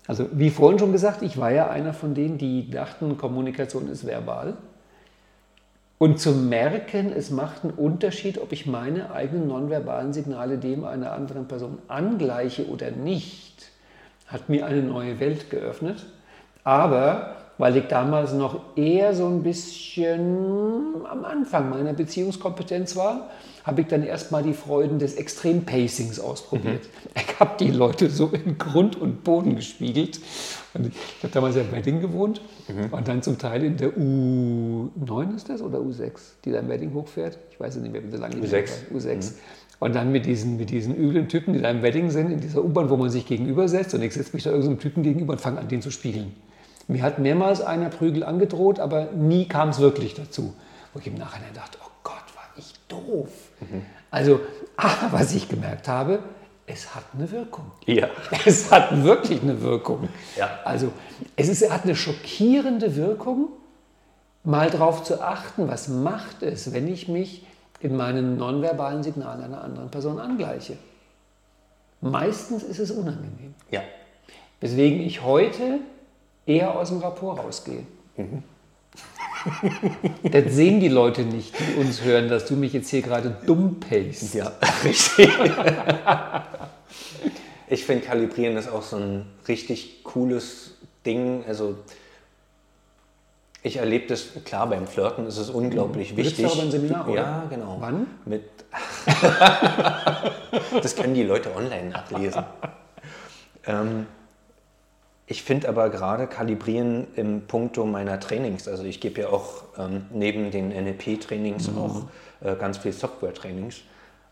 [0.07, 4.07] Also wie vorhin schon gesagt, ich war ja einer von denen, die dachten, Kommunikation ist
[4.07, 4.57] verbal.
[5.99, 11.13] Und zu merken, es macht einen Unterschied, ob ich meine eigenen nonverbalen Signale dem einer
[11.13, 13.71] anderen Person angleiche oder nicht,
[14.27, 16.05] hat mir eine neue Welt geöffnet.
[16.65, 23.31] Aber weil ich damals noch eher so ein bisschen am Anfang meiner Beziehungskompetenz war,
[23.63, 26.83] habe ich dann erstmal die Freuden des Extrem-Pacings ausprobiert.
[26.83, 27.11] Mhm.
[27.15, 30.19] Ich habe die Leute so in Grund und Boden gespiegelt.
[30.75, 32.93] Und ich habe damals ja in Wedding gewohnt mhm.
[32.93, 36.93] und dann zum Teil in der U9 ist das oder U6, die da im Wedding
[36.93, 37.39] hochfährt.
[37.53, 38.91] Ich weiß nicht mehr, wie lange die U6.
[38.93, 39.15] U6.
[39.15, 39.35] Mhm.
[39.79, 42.65] Und dann mit diesen, mit diesen üblen Typen, die da im Wedding sind, in dieser
[42.65, 43.95] U-Bahn, wo man sich gegenübersetzt.
[43.95, 46.33] Und ich setze mich da irgendeinem Typen gegenüber und fange an, den zu spiegeln.
[46.89, 50.55] Mir hat mehrmals einer Prügel angedroht, aber nie kam es wirklich dazu.
[50.93, 53.29] Wo ich im Nachhinein dachte, oh Gott, war ich doof.
[53.61, 53.83] Mhm.
[54.11, 54.41] Also,
[54.77, 56.21] aber was ich gemerkt habe,
[56.67, 57.71] es hat eine Wirkung.
[57.87, 58.09] Ja.
[58.45, 60.09] Es hat wirklich eine Wirkung.
[60.37, 60.61] Ja.
[60.65, 60.93] Also,
[61.37, 63.49] es ist, hat eine schockierende Wirkung,
[64.45, 67.47] mal darauf zu achten, was macht es, wenn ich mich
[67.81, 70.77] in meinen nonverbalen Signalen einer anderen Person angleiche.
[72.01, 73.55] Meistens ist es unangenehm.
[73.71, 73.83] Ja.
[74.61, 75.81] Weswegen ich heute
[76.47, 77.87] eher aus dem Rapport rausgehe.
[78.17, 78.43] Mhm.
[80.31, 83.81] das sehen die Leute nicht, die uns hören, dass du mich jetzt hier gerade dumm
[83.81, 84.35] pacest.
[84.35, 84.53] Ja,
[84.85, 85.31] richtig.
[87.69, 90.73] ich finde, Kalibrieren ist auch so ein richtig cooles
[91.05, 91.45] Ding.
[91.49, 91.77] Also,
[93.65, 96.47] ich erlebe das, klar, beim Flirten ist es unglaublich du wichtig.
[96.47, 97.21] Du ein Seminar, oder?
[97.21, 97.77] Ja, genau.
[97.81, 98.07] Wann?
[98.25, 98.45] Mit
[100.83, 102.45] das können die Leute online nachlesen.
[103.67, 104.07] ähm,
[105.27, 110.07] ich finde aber gerade Kalibrieren im Punkto meiner Trainings, also ich gebe ja auch ähm,
[110.11, 111.79] neben den NLP-Trainings mhm.
[111.79, 112.03] auch
[112.41, 113.83] äh, ganz viel Software-Trainings.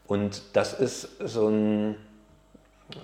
[0.07, 1.95] Und das ist so, ein,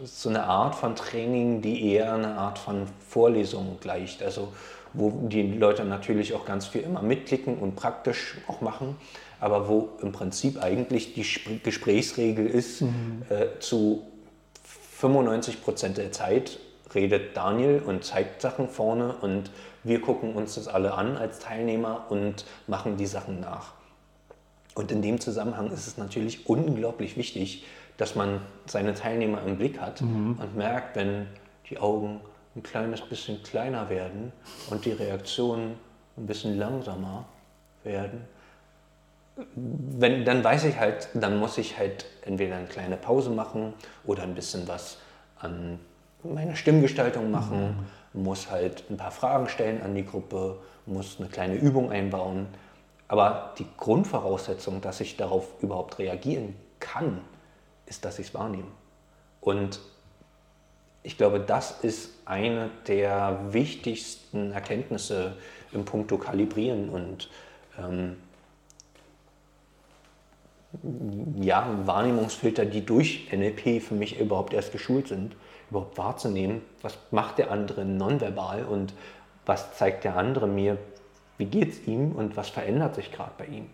[0.03, 4.22] so, eine Art von Training, die eher eine Art von Vorlesung gleicht.
[4.22, 4.49] Also
[4.93, 8.97] wo die Leute natürlich auch ganz viel immer mitklicken und praktisch auch machen,
[9.41, 13.22] aber wo im Prinzip eigentlich die Gesprächsregel ist, mhm.
[13.28, 14.03] äh, zu
[14.99, 16.59] 95 Prozent der Zeit
[16.97, 19.53] redet Daniel und zeigt Sachen vorne und
[19.84, 23.74] wir gucken uns das alle an als Teilnehmer und machen die Sachen nach.
[24.74, 27.64] Und in dem Zusammenhang ist es natürlich unglaublich wichtig,
[27.97, 30.38] dass man seine Teilnehmer im Blick hat mhm.
[30.40, 31.28] und merkt, wenn
[31.70, 32.20] die Augen
[32.57, 34.32] ein kleines bisschen kleiner werden
[34.70, 35.76] und die Reaktionen
[36.16, 37.26] ein bisschen langsamer
[37.84, 38.24] werden,
[39.55, 43.74] wenn, dann weiß ich halt, dann muss ich halt entweder eine kleine Pause machen
[44.05, 44.99] oder ein bisschen was
[45.38, 45.78] an
[46.34, 48.22] meiner Stimmgestaltung machen, mhm.
[48.22, 52.46] muss halt ein paar Fragen stellen an die Gruppe, muss eine kleine Übung einbauen.
[53.08, 57.20] Aber die Grundvoraussetzung, dass ich darauf überhaupt reagieren kann,
[57.86, 58.66] ist, dass ich es wahrnehme.
[59.40, 59.80] Und
[61.02, 65.36] ich glaube, das ist eine der wichtigsten Erkenntnisse
[65.72, 67.30] im Punkto Kalibrieren und
[67.78, 68.16] ähm,
[71.40, 75.36] ja, Wahrnehmungsfilter, die durch NLP für mich überhaupt erst geschult sind,
[75.70, 78.92] überhaupt wahrzunehmen, was macht der andere nonverbal und
[79.44, 80.78] was zeigt der andere mir,
[81.38, 83.66] wie geht es ihm und was verändert sich gerade bei ihm.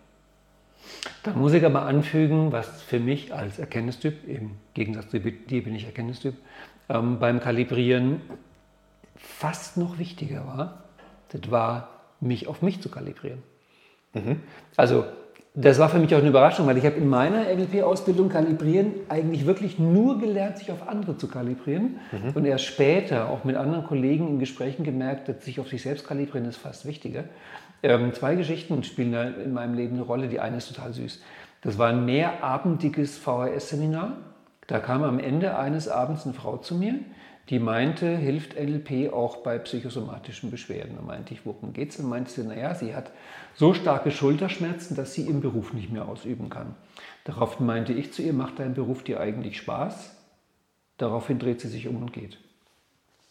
[1.23, 5.75] Da muss ich aber anfügen, was für mich als Erkenntnistyp, im Gegensatz zu dir bin
[5.75, 6.35] ich Erkenntnistyp,
[6.89, 8.21] ähm, beim Kalibrieren
[9.15, 10.83] fast noch wichtiger war,
[11.29, 11.89] das war,
[12.19, 13.41] mich auf mich zu kalibrieren.
[14.13, 14.41] Mhm.
[14.75, 15.05] Also
[15.55, 19.45] das war für mich auch eine Überraschung, weil ich habe in meiner NLP-Ausbildung Kalibrieren eigentlich
[19.45, 22.31] wirklich nur gelernt, sich auf andere zu kalibrieren mhm.
[22.33, 26.07] und erst später auch mit anderen Kollegen in Gesprächen gemerkt, dass sich auf sich selbst
[26.07, 27.25] kalibrieren ist fast wichtiger.
[27.83, 30.27] Ähm, zwei Geschichten spielen in meinem Leben eine Rolle.
[30.27, 31.21] Die eine ist total süß.
[31.61, 34.17] Das war ein mehrabenddiges VHS-Seminar.
[34.65, 36.95] Da kam am Ende eines Abends eine Frau zu mir,
[37.49, 40.95] die meinte, hilft NLP auch bei psychosomatischen Beschwerden.
[40.95, 41.99] Da meinte ich, worum geht es?
[41.99, 43.11] Und meinte sie, naja, sie hat
[43.53, 46.75] so starke Schulterschmerzen, dass sie ihren Beruf nicht mehr ausüben kann.
[47.25, 50.15] Daraufhin meinte ich zu ihr, macht dein Beruf dir eigentlich Spaß?
[50.97, 52.37] Daraufhin dreht sie sich um und geht.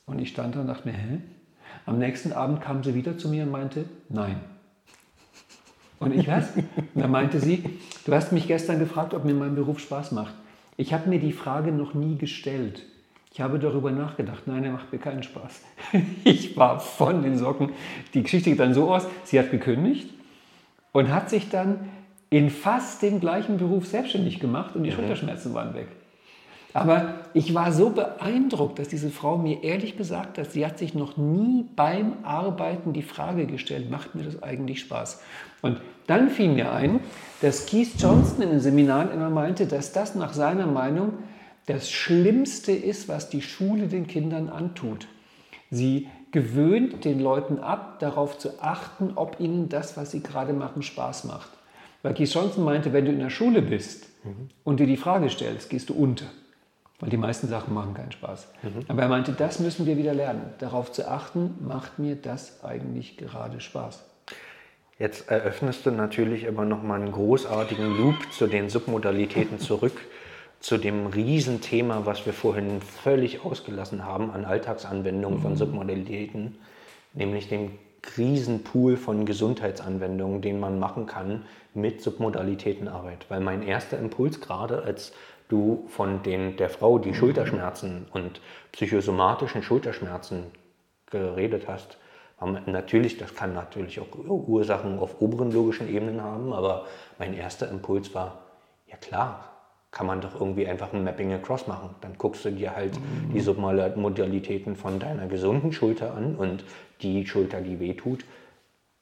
[0.04, 1.20] Und ich stand da und dachte mir, hä?
[1.86, 4.40] Am nächsten Abend kam sie wieder zu mir und meinte, nein.
[5.98, 6.54] Und ich was?
[6.56, 7.64] Und dann meinte sie,
[8.04, 10.34] du hast mich gestern gefragt, ob mir mein Beruf Spaß macht.
[10.76, 12.82] Ich habe mir die Frage noch nie gestellt.
[13.32, 14.42] Ich habe darüber nachgedacht.
[14.46, 15.62] Nein, er macht mir keinen Spaß.
[16.24, 17.70] Ich war von den Socken.
[18.12, 20.10] Die Geschichte geht dann so aus, sie hat gekündigt
[20.92, 21.88] und hat sich dann
[22.28, 24.96] in fast dem gleichen Beruf selbstständig gemacht und die mhm.
[24.96, 25.88] Schulterschmerzen waren weg.
[26.74, 30.94] Aber ich war so beeindruckt, dass diese Frau mir ehrlich gesagt hat, sie hat sich
[30.94, 35.22] noch nie beim Arbeiten die Frage gestellt, macht mir das eigentlich Spaß?
[35.60, 37.00] Und dann fiel mir ein,
[37.42, 41.12] dass Keith Johnson in den Seminaren immer meinte, dass das nach seiner Meinung
[41.66, 45.08] das Schlimmste ist, was die Schule den Kindern antut.
[45.70, 50.82] Sie gewöhnt den Leuten ab, darauf zu achten, ob ihnen das, was sie gerade machen,
[50.82, 51.50] Spaß macht.
[52.02, 54.48] Weil Keith Johnson meinte, wenn du in der Schule bist mhm.
[54.64, 56.26] und dir die Frage stellst, gehst du unter
[57.02, 58.46] weil die meisten Sachen machen keinen Spaß.
[58.62, 58.84] Mhm.
[58.86, 63.16] Aber er meinte, das müssen wir wieder lernen, darauf zu achten, macht mir das eigentlich
[63.16, 64.04] gerade Spaß.
[65.00, 70.00] Jetzt eröffnest du natürlich aber nochmal einen großartigen Loop zu den Submodalitäten zurück,
[70.62, 75.42] zu dem Riesenthema, was wir vorhin völlig ausgelassen haben an Alltagsanwendungen mhm.
[75.42, 76.56] von Submodalitäten,
[77.14, 77.72] nämlich dem
[78.16, 81.44] Riesenpool von Gesundheitsanwendungen, den man machen kann
[81.74, 83.26] mit Submodalitätenarbeit.
[83.28, 85.12] Weil mein erster Impuls gerade als
[85.48, 88.40] du von den, der Frau, die Schulterschmerzen und
[88.70, 90.44] psychosomatischen Schulterschmerzen
[91.10, 91.98] geredet hast,
[92.66, 96.86] natürlich, das kann natürlich auch Ursachen auf oberen logischen Ebenen haben, aber
[97.18, 98.38] mein erster Impuls war,
[98.88, 99.51] ja klar,
[99.92, 101.94] kann man doch irgendwie einfach ein Mapping Across machen.
[102.00, 103.34] Dann guckst du dir halt mhm.
[103.34, 106.64] die Submodalitäten von deiner gesunden Schulter an und
[107.02, 108.24] die Schulter, die wehtut,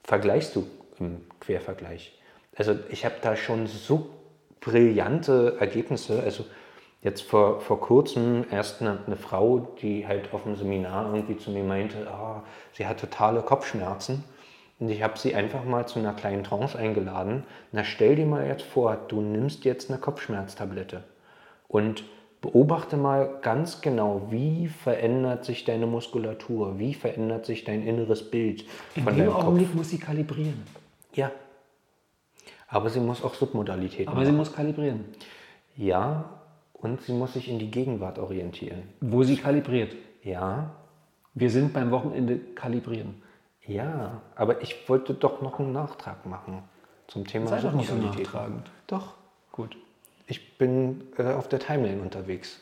[0.03, 0.67] vergleichst du
[0.99, 2.19] im Quervergleich.
[2.57, 4.11] Also ich habe da schon so
[4.61, 6.23] brillante Ergebnisse.
[6.23, 6.45] Also
[7.03, 11.53] jetzt vor, vor kurzem erst eine, eine Frau, die halt auf dem Seminar irgendwie zu
[11.53, 14.25] mir meinte, oh, sie hat totale Kopfschmerzen.
[14.81, 17.45] Und ich habe sie einfach mal zu einer kleinen Trance eingeladen.
[17.71, 21.05] Na, stell dir mal jetzt vor, du nimmst jetzt eine Kopfschmerztablette
[21.69, 22.03] und
[22.41, 28.65] beobachte mal ganz genau, wie verändert sich deine Muskulatur, wie verändert sich dein inneres Bild.
[28.95, 29.77] In von dem Augenblick Kopf.
[29.77, 30.63] muss sie kalibrieren.
[31.15, 31.31] Ja,
[32.69, 34.27] aber sie muss auch Submodalitäten Aber machen.
[34.27, 35.05] sie muss kalibrieren.
[35.77, 36.41] Ja,
[36.73, 38.85] und sie muss sich in die Gegenwart orientieren.
[39.01, 39.95] Wo sie kalibriert.
[40.23, 40.75] Ja.
[41.35, 43.23] Wir sind beim Wochenende kalibrieren.
[43.71, 46.65] Ja, aber ich wollte doch noch einen Nachtrag machen
[47.07, 48.69] zum Thema Sei doch nicht so nachtragend.
[48.89, 49.15] Doch.
[49.53, 49.77] Gut.
[50.27, 52.61] Ich bin äh, auf der Timeline unterwegs.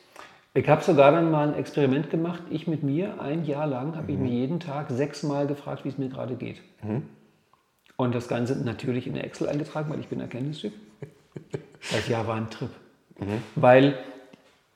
[0.52, 2.42] Ich habe sogar dann mal ein Experiment gemacht.
[2.50, 4.10] Ich mit mir, ein Jahr lang, habe mhm.
[4.10, 6.60] ich mir jeden Tag sechsmal gefragt, wie es mir gerade geht.
[6.82, 7.04] Mhm.
[7.96, 10.72] Und das Ganze natürlich in Excel eingetragen, weil ich bin Erkenntnistyp.
[11.92, 12.70] Das Jahr war ein Trip.
[13.20, 13.40] Mhm.
[13.54, 13.96] Weil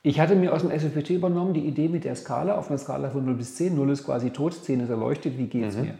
[0.03, 3.09] ich hatte mir aus dem SFPT übernommen die Idee mit der Skala auf einer Skala
[3.09, 3.75] von 0 bis 10.
[3.75, 5.81] 0 ist quasi tot, 10 ist erleuchtet, wie geht es mhm.
[5.81, 5.97] mir?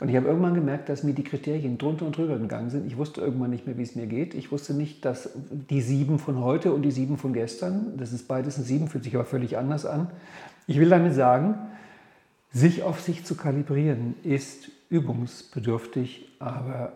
[0.00, 2.86] Und ich habe irgendwann gemerkt, dass mir die Kriterien drunter und drüber gegangen sind.
[2.86, 4.34] Ich wusste irgendwann nicht mehr, wie es mir geht.
[4.34, 5.30] Ich wusste nicht, dass
[5.70, 9.04] die sieben von heute und die sieben von gestern, das ist beides ein sieben, fühlt
[9.04, 10.10] sich aber völlig anders an.
[10.66, 11.54] Ich will damit sagen,
[12.50, 16.92] sich auf sich zu kalibrieren ist übungsbedürftig, aber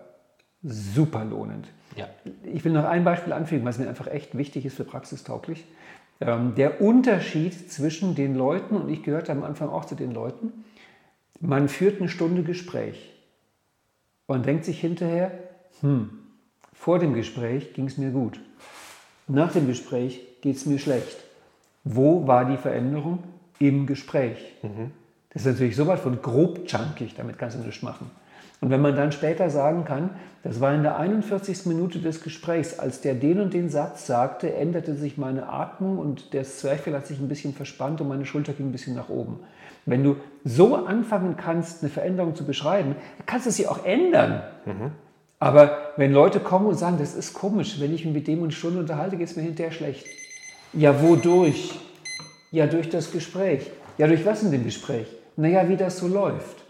[0.63, 1.69] super lohnend.
[1.97, 2.09] Ja.
[2.53, 5.65] Ich will noch ein Beispiel anfügen, was mir einfach echt wichtig ist für praxistauglich.
[6.21, 10.65] Ähm, der Unterschied zwischen den Leuten, und ich gehörte am Anfang auch zu den Leuten,
[11.41, 13.13] man führt eine Stunde Gespräch
[14.27, 15.33] und denkt sich hinterher,
[15.81, 16.11] hm,
[16.73, 18.41] vor dem Gespräch ging es mir gut.
[19.27, 21.17] Nach dem Gespräch geht es mir schlecht.
[21.85, 23.23] Wo war die Veränderung?
[23.59, 24.39] Im Gespräch.
[24.63, 24.93] Mhm.
[25.31, 28.11] Das ist natürlich so weit von grob junkig, damit kannst du nichts machen.
[28.61, 30.11] Und wenn man dann später sagen kann,
[30.43, 31.67] das war in der 41.
[31.67, 36.33] Minute des Gesprächs, als der den und den Satz sagte, änderte sich meine Atmung und
[36.33, 39.41] der Zwerchfell hat sich ein bisschen verspannt und meine Schulter ging ein bisschen nach oben.
[39.87, 42.97] Wenn du so anfangen kannst, eine Veränderung zu beschreiben,
[43.27, 44.43] kannst du sie auch ändern.
[44.67, 44.91] Mhm.
[45.39, 48.53] Aber wenn Leute kommen und sagen, das ist komisch, wenn ich mich mit dem eine
[48.53, 50.07] Stunde unterhalte, geht es mir hinterher schlecht.
[50.73, 51.79] Ja, wodurch?
[52.51, 53.71] Ja, durch das Gespräch.
[53.99, 55.07] Ja, durch was in dem Gespräch?
[55.37, 56.68] Naja, wie das so läuft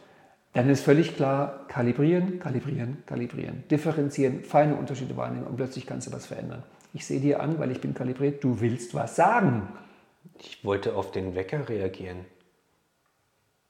[0.55, 6.13] dann ist völlig klar, kalibrieren, kalibrieren, kalibrieren, differenzieren, feine Unterschiede wahrnehmen und plötzlich kannst du
[6.13, 6.63] was verändern.
[6.95, 9.69] Ich sehe dir an, weil ich bin kalibriert, du willst was sagen.
[10.41, 12.25] Ich wollte auf den Wecker reagieren.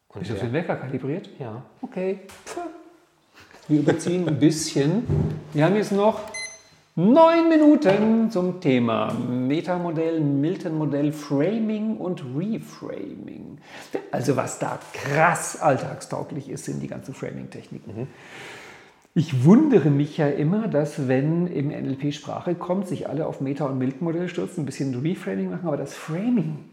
[0.08, 1.28] Und Bist du auf den Wecker kalibriert?
[1.38, 1.62] Ja.
[1.82, 2.20] Okay.
[3.66, 5.06] Wir überziehen ein bisschen.
[5.52, 6.20] Wir haben jetzt noch
[7.00, 13.58] Neun Minuten zum Thema Metamodell, Milton-Modell, Framing und Reframing.
[14.10, 18.00] Also was da krass alltagstauglich ist, sind die ganzen Framing-Techniken.
[18.00, 18.06] Mhm.
[19.14, 23.66] Ich wundere mich ja immer, dass wenn im NLP Sprache kommt, sich alle auf Meta-
[23.66, 26.64] und Milton-Modell stürzen, ein bisschen Reframing machen, aber das Framing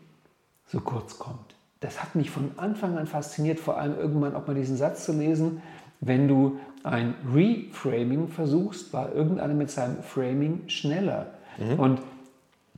[0.66, 1.54] so kurz kommt.
[1.82, 5.12] Das hat mich von Anfang an fasziniert, vor allem irgendwann auch mal diesen Satz zu
[5.12, 5.62] lesen,
[6.02, 11.28] wenn du ein Reframing versuchst, war irgendeiner mit seinem Framing schneller.
[11.58, 11.80] Mhm.
[11.80, 12.00] Und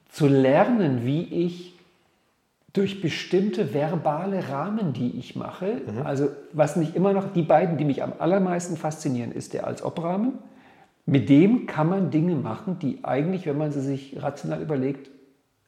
[0.09, 1.77] zu lernen, wie ich
[2.73, 6.05] durch bestimmte verbale Rahmen, die ich mache, mhm.
[6.05, 9.83] also was mich immer noch, die beiden, die mich am allermeisten faszinieren, ist der als
[9.83, 10.33] Ob-Rahmen.
[11.05, 15.09] Mit dem kann man Dinge machen, die eigentlich, wenn man sie sich rational überlegt,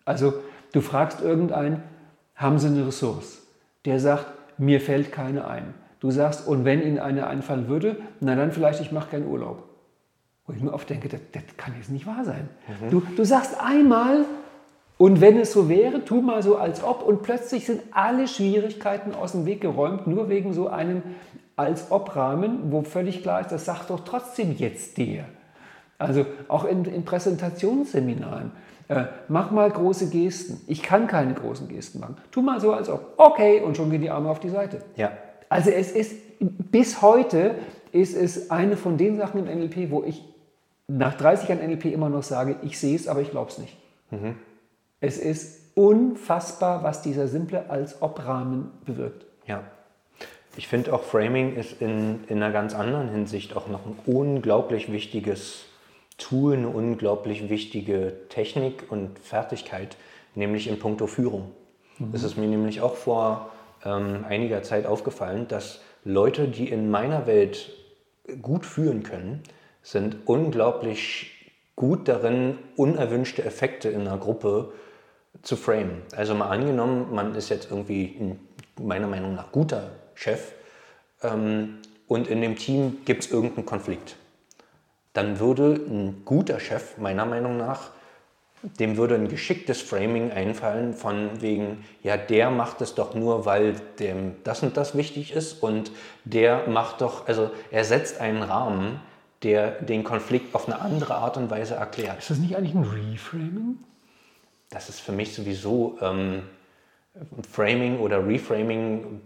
[0.05, 0.33] also
[0.71, 1.83] du fragst irgendeinen,
[2.35, 3.41] haben sie eine Ressource?
[3.85, 4.27] Der sagt,
[4.57, 5.73] mir fällt keine ein.
[5.99, 9.63] Du sagst, und wenn Ihnen eine einfallen würde, na dann vielleicht, ich mache keinen Urlaub.
[10.47, 12.49] Wo ich mir oft denke, das, das kann jetzt nicht wahr sein.
[12.67, 12.89] Mhm.
[12.89, 14.25] Du, du sagst einmal,
[14.97, 19.13] und wenn es so wäre, tu mal so als ob, und plötzlich sind alle Schwierigkeiten
[19.13, 21.03] aus dem Weg geräumt, nur wegen so einem
[21.55, 25.25] als ob-Rahmen, wo völlig klar ist, das sagt doch trotzdem jetzt der.
[25.97, 28.51] Also auch in, in Präsentationsseminaren.
[28.87, 30.61] Äh, mach mal große Gesten.
[30.67, 32.17] Ich kann keine großen Gesten machen.
[32.31, 33.13] Tu mal so, als ob.
[33.17, 34.81] Okay, und schon gehen die Arme auf die Seite.
[34.95, 35.11] Ja.
[35.49, 37.55] Also es ist bis heute
[37.91, 40.23] ist es eine von den Sachen im NLP, wo ich
[40.87, 43.77] nach 30 Jahren NLP immer noch sage, ich sehe es, aber ich glaube es nicht.
[44.11, 44.35] Mhm.
[45.01, 49.25] Es ist unfassbar, was dieser simple als Ob-Rahmen bewirkt.
[49.45, 49.63] Ja.
[50.57, 54.91] Ich finde auch Framing ist in, in einer ganz anderen Hinsicht auch noch ein unglaublich
[54.91, 55.65] wichtiges
[56.17, 59.95] Tool, eine unglaublich wichtige Technik und Fertigkeit,
[60.35, 61.51] nämlich in puncto Führung.
[61.97, 62.11] Mhm.
[62.11, 63.51] Das ist mir nämlich auch vor
[63.85, 67.71] ähm, einiger Zeit aufgefallen, dass Leute, die in meiner Welt
[68.41, 69.43] gut führen können,
[69.81, 74.73] sind unglaublich gut darin, unerwünschte Effekte in einer Gruppe
[75.41, 76.01] zu framen.
[76.15, 78.39] Also mal angenommen, man ist jetzt irgendwie ein,
[78.79, 80.51] meiner Meinung nach guter Chef
[81.23, 81.77] ähm,
[82.07, 84.17] und in dem Team gibt es irgendeinen Konflikt.
[85.13, 87.91] Dann würde ein guter Chef meiner Meinung nach
[88.61, 93.75] dem würde ein geschicktes Framing einfallen von wegen, ja, der macht es doch nur, weil
[93.99, 95.91] dem das und das wichtig ist und
[96.25, 98.99] der macht doch, also er setzt einen Rahmen,
[99.43, 102.19] der den Konflikt auf eine andere Art und Weise erklärt.
[102.19, 103.77] Ist das nicht eigentlich ein Reframing?
[104.69, 106.43] Das ist für mich sowieso ähm,
[107.49, 109.21] Framing oder Reframing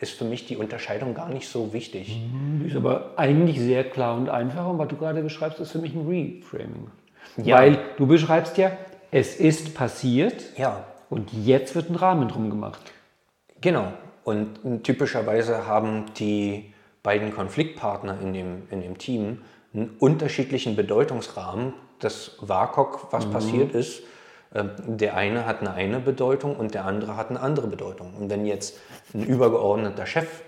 [0.00, 2.18] ist für mich die Unterscheidung gar nicht so wichtig.
[2.18, 5.78] Mhm, ist aber eigentlich sehr klar und einfach und was du gerade beschreibst, ist für
[5.78, 6.90] mich ein Reframing.
[7.36, 7.58] Ja.
[7.58, 8.72] Weil du beschreibst ja,
[9.10, 10.84] es ist passiert ja.
[11.10, 12.92] und jetzt wird ein Rahmen drum gemacht.
[13.60, 13.92] Genau.
[14.24, 16.72] Und typischerweise haben die
[17.02, 19.42] beiden Konfliktpartner in dem, in dem Team
[19.74, 21.74] einen unterschiedlichen Bedeutungsrahmen.
[21.98, 23.30] Das WAKOK, was mhm.
[23.32, 24.02] passiert ist,
[24.54, 28.14] ähm, der eine hat eine eine Bedeutung und der andere hat eine andere Bedeutung.
[28.14, 28.78] Und wenn jetzt
[29.12, 30.42] ein übergeordneter Chef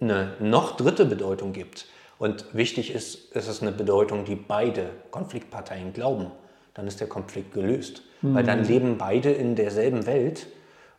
[0.00, 1.86] eine noch dritte Bedeutung gibt,
[2.18, 6.30] und wichtig ist, es ist eine Bedeutung, die beide Konfliktparteien glauben.
[6.74, 8.02] Dann ist der Konflikt gelöst.
[8.22, 8.34] Mhm.
[8.34, 10.46] Weil dann leben beide in derselben Welt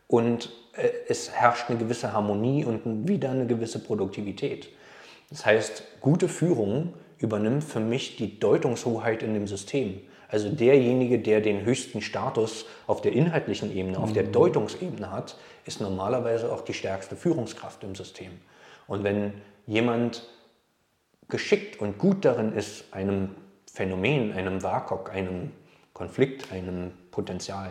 [0.06, 4.68] und äh, es herrscht eine gewisse Harmonie und wieder eine gewisse Produktivität.
[5.30, 10.00] Das heißt, gute Führung übernimmt für mich die Deutungshoheit in dem System.
[10.28, 14.32] Also derjenige, der den höchsten Status auf der inhaltlichen Ebene, auf der mhm.
[14.32, 18.32] Deutungsebene hat, ist normalerweise auch die stärkste Führungskraft im System.
[18.86, 19.32] Und wenn
[19.66, 20.26] jemand
[21.28, 23.30] geschickt und gut darin ist, einem
[23.72, 25.52] Phänomen, einem WAKOK, einem
[25.92, 27.70] Konflikt, einem Potenzial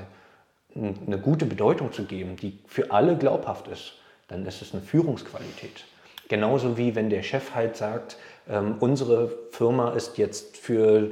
[0.76, 3.93] eine gute Bedeutung zu geben, die für alle glaubhaft ist,
[4.28, 5.86] dann ist es eine Führungsqualität.
[6.30, 8.18] Genauso wie wenn der Chef halt sagt,
[8.49, 11.10] ähm, unsere Firma ist jetzt für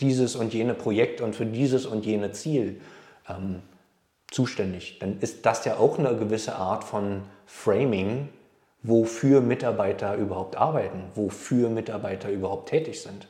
[0.00, 2.80] dieses und jene Projekt und für dieses und jene Ziel
[3.28, 3.62] ähm,
[4.30, 8.28] zuständig, dann ist das ja auch eine gewisse Art von Framing,
[8.82, 13.28] wofür Mitarbeiter überhaupt arbeiten, wofür Mitarbeiter überhaupt tätig sind.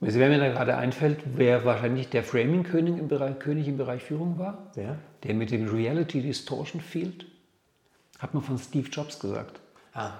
[0.00, 4.38] Wer mir da gerade einfällt, wer wahrscheinlich der Framing-König im Bereich, König im Bereich Führung
[4.38, 4.96] war, ja.
[5.22, 7.24] der mit dem Reality Distortion Field,
[8.18, 9.60] hat man von Steve Jobs gesagt.
[9.94, 10.10] Ah.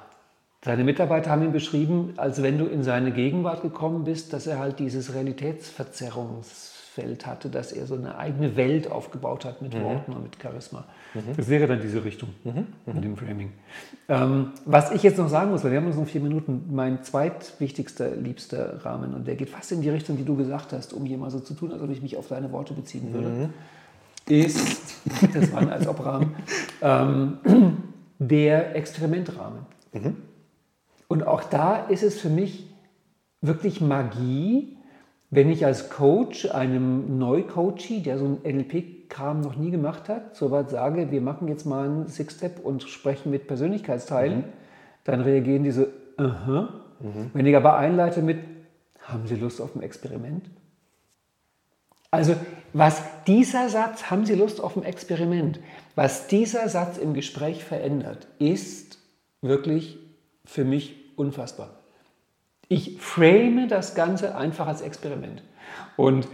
[0.65, 4.59] Seine Mitarbeiter haben ihn beschrieben, als wenn du in seine Gegenwart gekommen bist, dass er
[4.59, 9.85] halt dieses Realitätsverzerrungsfeld hatte, dass er so eine eigene Welt aufgebaut hat mit mhm.
[9.85, 10.87] Worten und mit Charisma.
[11.17, 11.37] Mhm.
[11.37, 12.67] Das wäre dann diese Richtung mhm.
[12.87, 13.53] mit dem Framing.
[14.09, 17.03] Ähm, was ich jetzt noch sagen muss, weil wir haben uns noch vier Minuten, mein
[17.03, 21.05] zweitwichtigster, liebster Rahmen, und der geht fast in die Richtung, die du gesagt hast, um
[21.05, 23.51] hier mal so zu tun, als ob ich mich auf deine Worte beziehen würde, mhm.
[24.29, 24.97] ist,
[25.35, 26.35] das war ein als ob Rahmen,
[26.83, 27.39] ähm,
[28.19, 29.61] der Experimentrahmen.
[29.93, 30.17] Mhm.
[31.09, 32.69] Und auch da ist es für mich
[33.41, 34.77] wirklich Magie,
[35.31, 38.39] wenn ich als Coach einem Neucoachie, der so ein
[39.07, 42.83] NLP-Kram noch nie gemacht hat, so weit sage, wir machen jetzt mal einen Six-Step und
[42.83, 44.45] sprechen mit Persönlichkeitsteilen, mhm.
[45.05, 45.87] dann reagieren die so, uh
[46.19, 46.69] -huh.
[47.01, 47.31] mhm.
[47.33, 48.39] Wenn ich aber einleite mit,
[49.03, 50.51] haben Sie Lust auf ein Experiment?
[52.11, 52.35] Also
[52.73, 55.61] was dieser Satz, haben Sie Lust auf ein Experiment,
[55.95, 58.99] was dieser Satz im Gespräch verändert, ist
[59.43, 59.99] wirklich
[60.45, 61.71] für mich unfassbar.
[62.69, 65.43] Ich frame das Ganze einfach als Experiment.
[65.97, 66.27] Und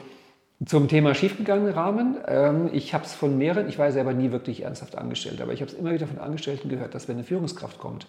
[0.66, 4.62] zum Thema schiefgegangene Rahmen, ähm, ich habe es von mehreren, ich war selber nie wirklich
[4.62, 7.78] ernsthaft angestellt, aber ich habe es immer wieder von Angestellten gehört, dass wenn eine Führungskraft
[7.78, 8.06] kommt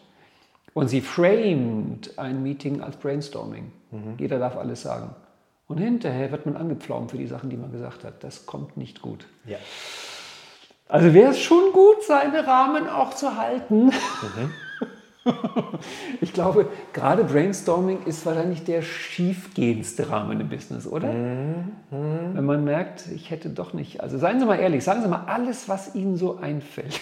[0.74, 4.16] und sie framed ein Meeting als Brainstorming, mhm.
[4.18, 5.16] jeder darf alles sagen.
[5.68, 8.24] Und hinterher wird man angepflaumt für die Sachen, die man gesagt hat.
[8.24, 9.26] Das kommt nicht gut.
[9.45, 9.58] Ja.
[10.89, 13.86] Also wäre es schon gut, seine Rahmen auch zu halten.
[13.86, 14.54] Mhm.
[16.21, 21.07] Ich glaube, gerade Brainstorming ist wahrscheinlich der schiefgehendste Rahmen im Business, oder?
[21.07, 21.71] Mhm.
[21.89, 24.01] Wenn man merkt, ich hätte doch nicht.
[24.01, 26.99] Also seien Sie mal ehrlich, sagen Sie mal alles, was Ihnen so einfällt.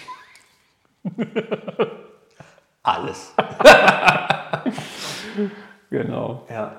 [2.84, 3.34] alles.
[5.89, 6.45] genau.
[6.49, 6.76] Ja.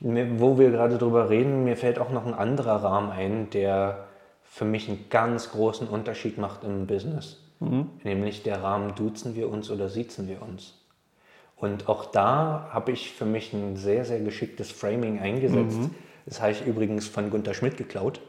[0.00, 4.04] Wo wir gerade drüber reden, mir fällt auch noch ein anderer Rahmen ein, der
[4.44, 7.43] für mich einen ganz großen Unterschied macht im Business.
[7.60, 7.88] Mhm.
[8.02, 10.74] Nämlich der Rahmen, duzen wir uns oder siezen wir uns.
[11.56, 15.78] Und auch da habe ich für mich ein sehr, sehr geschicktes Framing eingesetzt.
[15.78, 15.90] Mhm.
[16.26, 18.20] Das habe ich übrigens von Gunter Schmidt geklaut.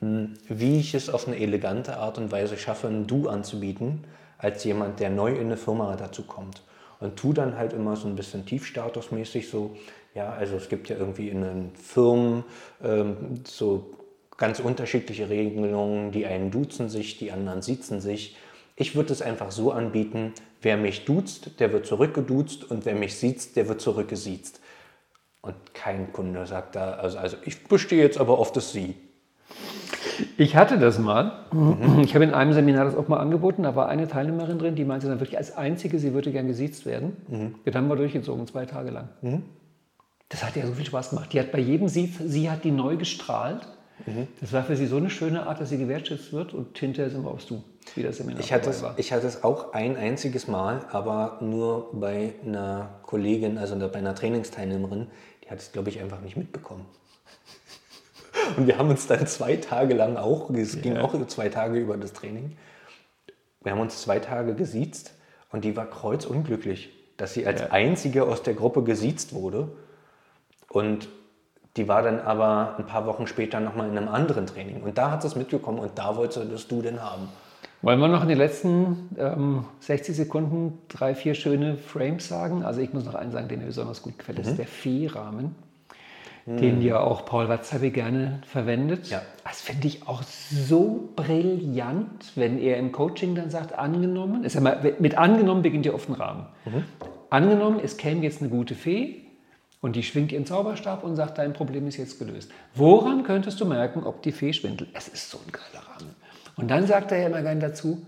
[0.00, 4.04] Hm, wie ich es auf eine elegante Art und Weise schaffe, ein Du anzubieten,
[4.38, 6.62] als jemand, der neu in eine Firma dazu kommt.
[7.00, 9.76] Und tu dann halt immer so ein bisschen tiefstatusmäßig so,
[10.14, 12.44] ja, also es gibt ja irgendwie in den Firmen
[12.82, 13.94] ähm, so
[14.36, 16.12] ganz unterschiedliche Regelungen.
[16.12, 18.36] Die einen duzen sich, die anderen siezen sich.
[18.76, 23.16] Ich würde es einfach so anbieten, wer mich duzt, der wird zurückgeduzt und wer mich
[23.16, 24.60] sieht, der wird zurückgesiezt.
[25.42, 28.96] Und kein Kunde sagt da, also, also ich bestehe jetzt aber auf das Sie.
[30.38, 31.44] Ich hatte das mal.
[32.02, 33.64] Ich habe in einem Seminar das auch mal angeboten.
[33.64, 36.86] Da war eine Teilnehmerin drin, die meinte dann wirklich als einzige, sie würde gern gesiezt
[36.86, 37.16] werden.
[37.28, 37.54] Mhm.
[37.64, 39.08] Wir haben wir durchgezogen, zwei Tage lang.
[39.22, 39.42] Mhm.
[40.28, 41.32] Das hat ja so viel Spaß gemacht.
[41.32, 43.68] Die hat bei jedem Sie, sie hat die neu gestrahlt.
[44.40, 47.24] Das war für sie so eine schöne Art, dass sie gewertschätzt wird und hinterher sind
[47.24, 47.62] wir aufs Du,
[47.94, 48.94] wie das Seminar ich hatte, es, war.
[48.96, 54.14] ich hatte es auch ein einziges Mal, aber nur bei einer Kollegin, also bei einer
[54.14, 55.08] Trainingsteilnehmerin,
[55.44, 56.86] die hat es, glaube ich, einfach nicht mitbekommen.
[58.56, 60.80] Und wir haben uns dann zwei Tage lang auch, es ja.
[60.80, 62.56] ging auch zwei Tage über das Training,
[63.64, 65.12] wir haben uns zwei Tage gesiezt
[65.50, 67.70] und die war kreuzunglücklich, dass sie als ja.
[67.70, 69.68] einzige aus der Gruppe gesiezt wurde.
[70.68, 71.08] Und
[71.76, 74.82] die war dann aber ein paar Wochen später nochmal in einem anderen Training.
[74.82, 77.28] Und da hat sie es mitbekommen und da wollte sie das Du denn haben.
[77.84, 82.64] Wollen wir noch in den letzten ähm, 60 Sekunden drei, vier schöne Frames sagen?
[82.64, 84.38] Also ich muss noch einen sagen, der mir besonders gut gefällt.
[84.38, 84.44] Mhm.
[84.44, 85.54] ist der Fee-Rahmen,
[86.46, 86.56] mhm.
[86.56, 89.10] den ja auch Paul Watzlawick gerne verwendet.
[89.10, 89.20] Ja.
[89.44, 94.62] Das finde ich auch so brillant, wenn er im Coaching dann sagt, angenommen, ist ja
[94.62, 96.46] mal, mit angenommen beginnt ja oft ein Rahmen.
[96.64, 96.84] Mhm.
[97.28, 99.20] Angenommen, es käme jetzt eine gute Fee,
[99.82, 102.50] und die schwingt ihren Zauberstab und sagt, dein Problem ist jetzt gelöst.
[102.74, 104.88] Woran könntest du merken, ob die Fee schwindelt?
[104.94, 106.14] Es ist so ein geiler Rahmen.
[106.56, 108.04] Und dann sagt er ja immer gerne dazu,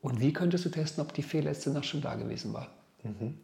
[0.00, 2.68] und wie könntest du testen, ob die Fee letzte Nacht schon da gewesen war?
[3.02, 3.38] Mhm.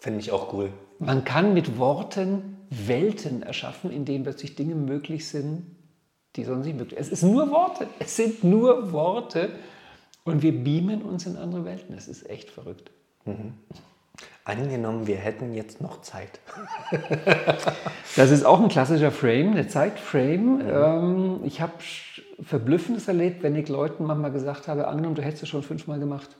[0.00, 0.72] Finde ich auch cool.
[0.98, 5.66] Man kann mit Worten Welten erschaffen, in denen plötzlich Dinge möglich sind,
[6.36, 7.12] die sonst nicht möglich sind.
[7.12, 7.88] Es ist nur Worte.
[7.98, 9.50] Es sind nur Worte.
[10.24, 11.94] Und wir beamen uns in andere Welten.
[11.96, 12.90] Es ist echt verrückt.
[14.44, 16.40] Angenommen, wir hätten jetzt noch Zeit.
[18.16, 20.60] Das ist auch ein klassischer Frame, eine Zeitframe.
[20.68, 21.74] Ähm, ich habe
[22.42, 26.36] Verblüffendes erlebt, wenn ich Leuten manchmal gesagt habe, angenommen, du hättest es schon fünfmal gemacht.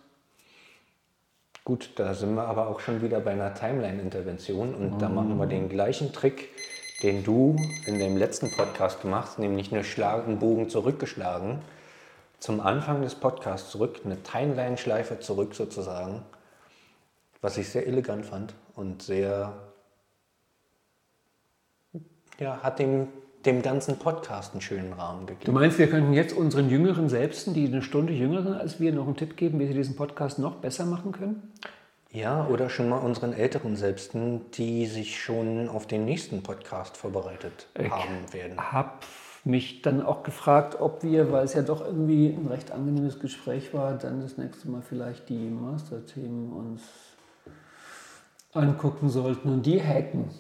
[1.64, 4.74] Gut, da sind wir aber auch schon wieder bei einer Timeline-Intervention.
[4.74, 6.48] Und da machen wir den gleichen Trick,
[7.02, 11.60] den du in dem letzten Podcast gemacht hast, nämlich eine Schlag einen Bogen zurückgeschlagen,
[12.38, 16.22] zum Anfang des Podcasts zurück, eine Timeline-Schleife zurück sozusagen,
[17.42, 19.52] was ich sehr elegant fand und sehr,
[22.38, 23.08] ja, hat dem,
[23.46, 25.54] dem ganzen Podcast einen schönen Rahmen Du gegeben.
[25.54, 29.06] meinst, wir könnten jetzt unseren jüngeren Selbsten, die eine Stunde jünger sind als wir, noch
[29.06, 31.50] einen Tipp geben, wie sie diesen Podcast noch besser machen können?
[32.12, 37.68] Ja, oder schon mal unseren älteren Selbsten, die sich schon auf den nächsten Podcast vorbereitet
[37.78, 38.72] haben werden.
[38.72, 38.90] habe
[39.44, 43.72] mich dann auch gefragt, ob wir, weil es ja doch irgendwie ein recht angenehmes Gespräch
[43.72, 46.82] war, dann das nächste Mal vielleicht die Masterthemen uns
[48.52, 50.30] angucken sollten und die hacken.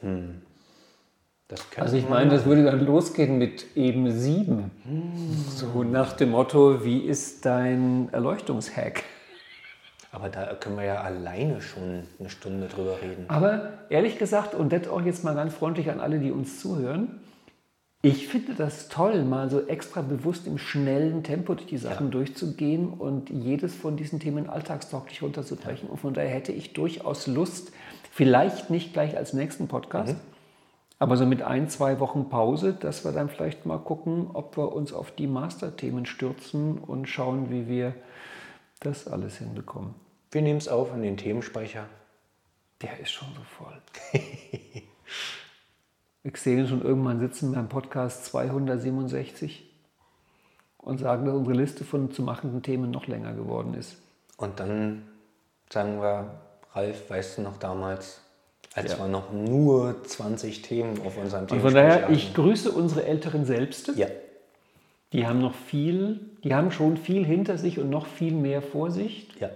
[0.00, 0.45] Könnte
[1.76, 4.70] Also ich meine, das würde dann losgehen mit eben sieben.
[5.54, 9.04] So nach dem Motto, wie ist dein Erleuchtungshack?
[10.10, 13.26] Aber da können wir ja alleine schon eine Stunde drüber reden.
[13.28, 17.20] Aber ehrlich gesagt, und das auch jetzt mal ganz freundlich an alle, die uns zuhören,
[18.02, 22.88] ich finde das toll, mal so extra bewusst im schnellen Tempo durch die Sachen durchzugehen
[22.88, 25.88] und jedes von diesen Themen alltagstauglich runterzubrechen.
[25.88, 27.72] Und von daher hätte ich durchaus Lust,
[28.10, 30.16] vielleicht nicht gleich als nächsten Podcast,
[30.98, 34.72] aber so mit ein, zwei Wochen Pause, dass wir dann vielleicht mal gucken, ob wir
[34.72, 37.94] uns auf die Masterthemen stürzen und schauen, wie wir
[38.80, 39.94] das alles hinbekommen.
[40.30, 41.86] Wir nehmen es auf in den Themenspeicher.
[42.82, 43.80] Der ist schon so voll.
[46.22, 49.70] ich sehe schon irgendwann sitzen beim Podcast 267
[50.78, 53.96] und sagen, dass unsere Liste von zu machenden Themen noch länger geworden ist.
[54.36, 55.06] Und dann
[55.70, 56.40] sagen wir,
[56.72, 58.20] Ralf, weißt du noch damals,
[58.76, 58.98] als Ja.
[58.98, 63.92] wir noch nur 20 Themen auf unserem Und von daher, ich grüße unsere älteren Selbste.
[63.96, 64.06] Ja,
[65.12, 68.90] Die haben noch viel, die haben schon viel hinter sich und noch viel mehr vor
[68.90, 69.28] sich.
[69.40, 69.50] ja.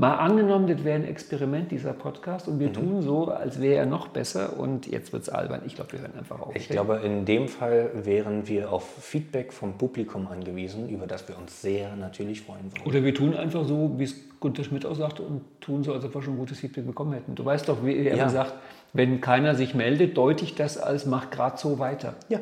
[0.00, 3.84] Mal angenommen, das wäre ein Experiment, dieser Podcast, und wir tun so, als wäre er
[3.86, 5.60] noch besser und jetzt wird es albern.
[5.66, 6.56] Ich glaube, wir hören einfach auf.
[6.56, 11.36] Ich glaube, in dem Fall wären wir auf Feedback vom Publikum angewiesen, über das wir
[11.36, 12.86] uns sehr natürlich freuen würden.
[12.86, 16.02] Oder wir tun einfach so, wie es Gunter Schmidt auch sagte, und tun so, als
[16.02, 17.34] ob wir schon gutes Feedback bekommen hätten.
[17.34, 18.28] Du weißt doch, wie er Ja.
[18.30, 18.54] sagt,
[18.94, 22.14] wenn keiner sich meldet, deute ich das als mach gerade so weiter.
[22.30, 22.40] Ja,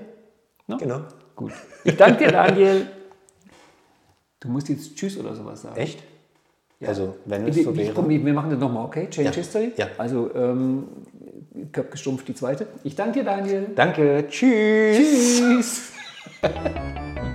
[0.68, 0.76] Ne?
[0.78, 1.00] genau.
[1.34, 1.52] Gut.
[1.82, 2.86] Ich danke dir, Daniel.
[4.38, 5.76] Du musst jetzt Tschüss oder sowas sagen.
[5.76, 6.00] Echt?
[6.86, 7.92] Also, wenn es Wir, so wäre.
[7.92, 9.08] komm, wir machen das nochmal, okay?
[9.10, 9.34] Change Ja.
[9.34, 9.72] History?
[9.76, 9.88] Ja.
[9.98, 10.84] Also, ähm,
[11.72, 12.68] Köpke stumpf die zweite.
[12.84, 13.66] Ich danke dir, Daniel.
[13.74, 15.38] Danke, tschüss.
[15.38, 15.92] Tschüss.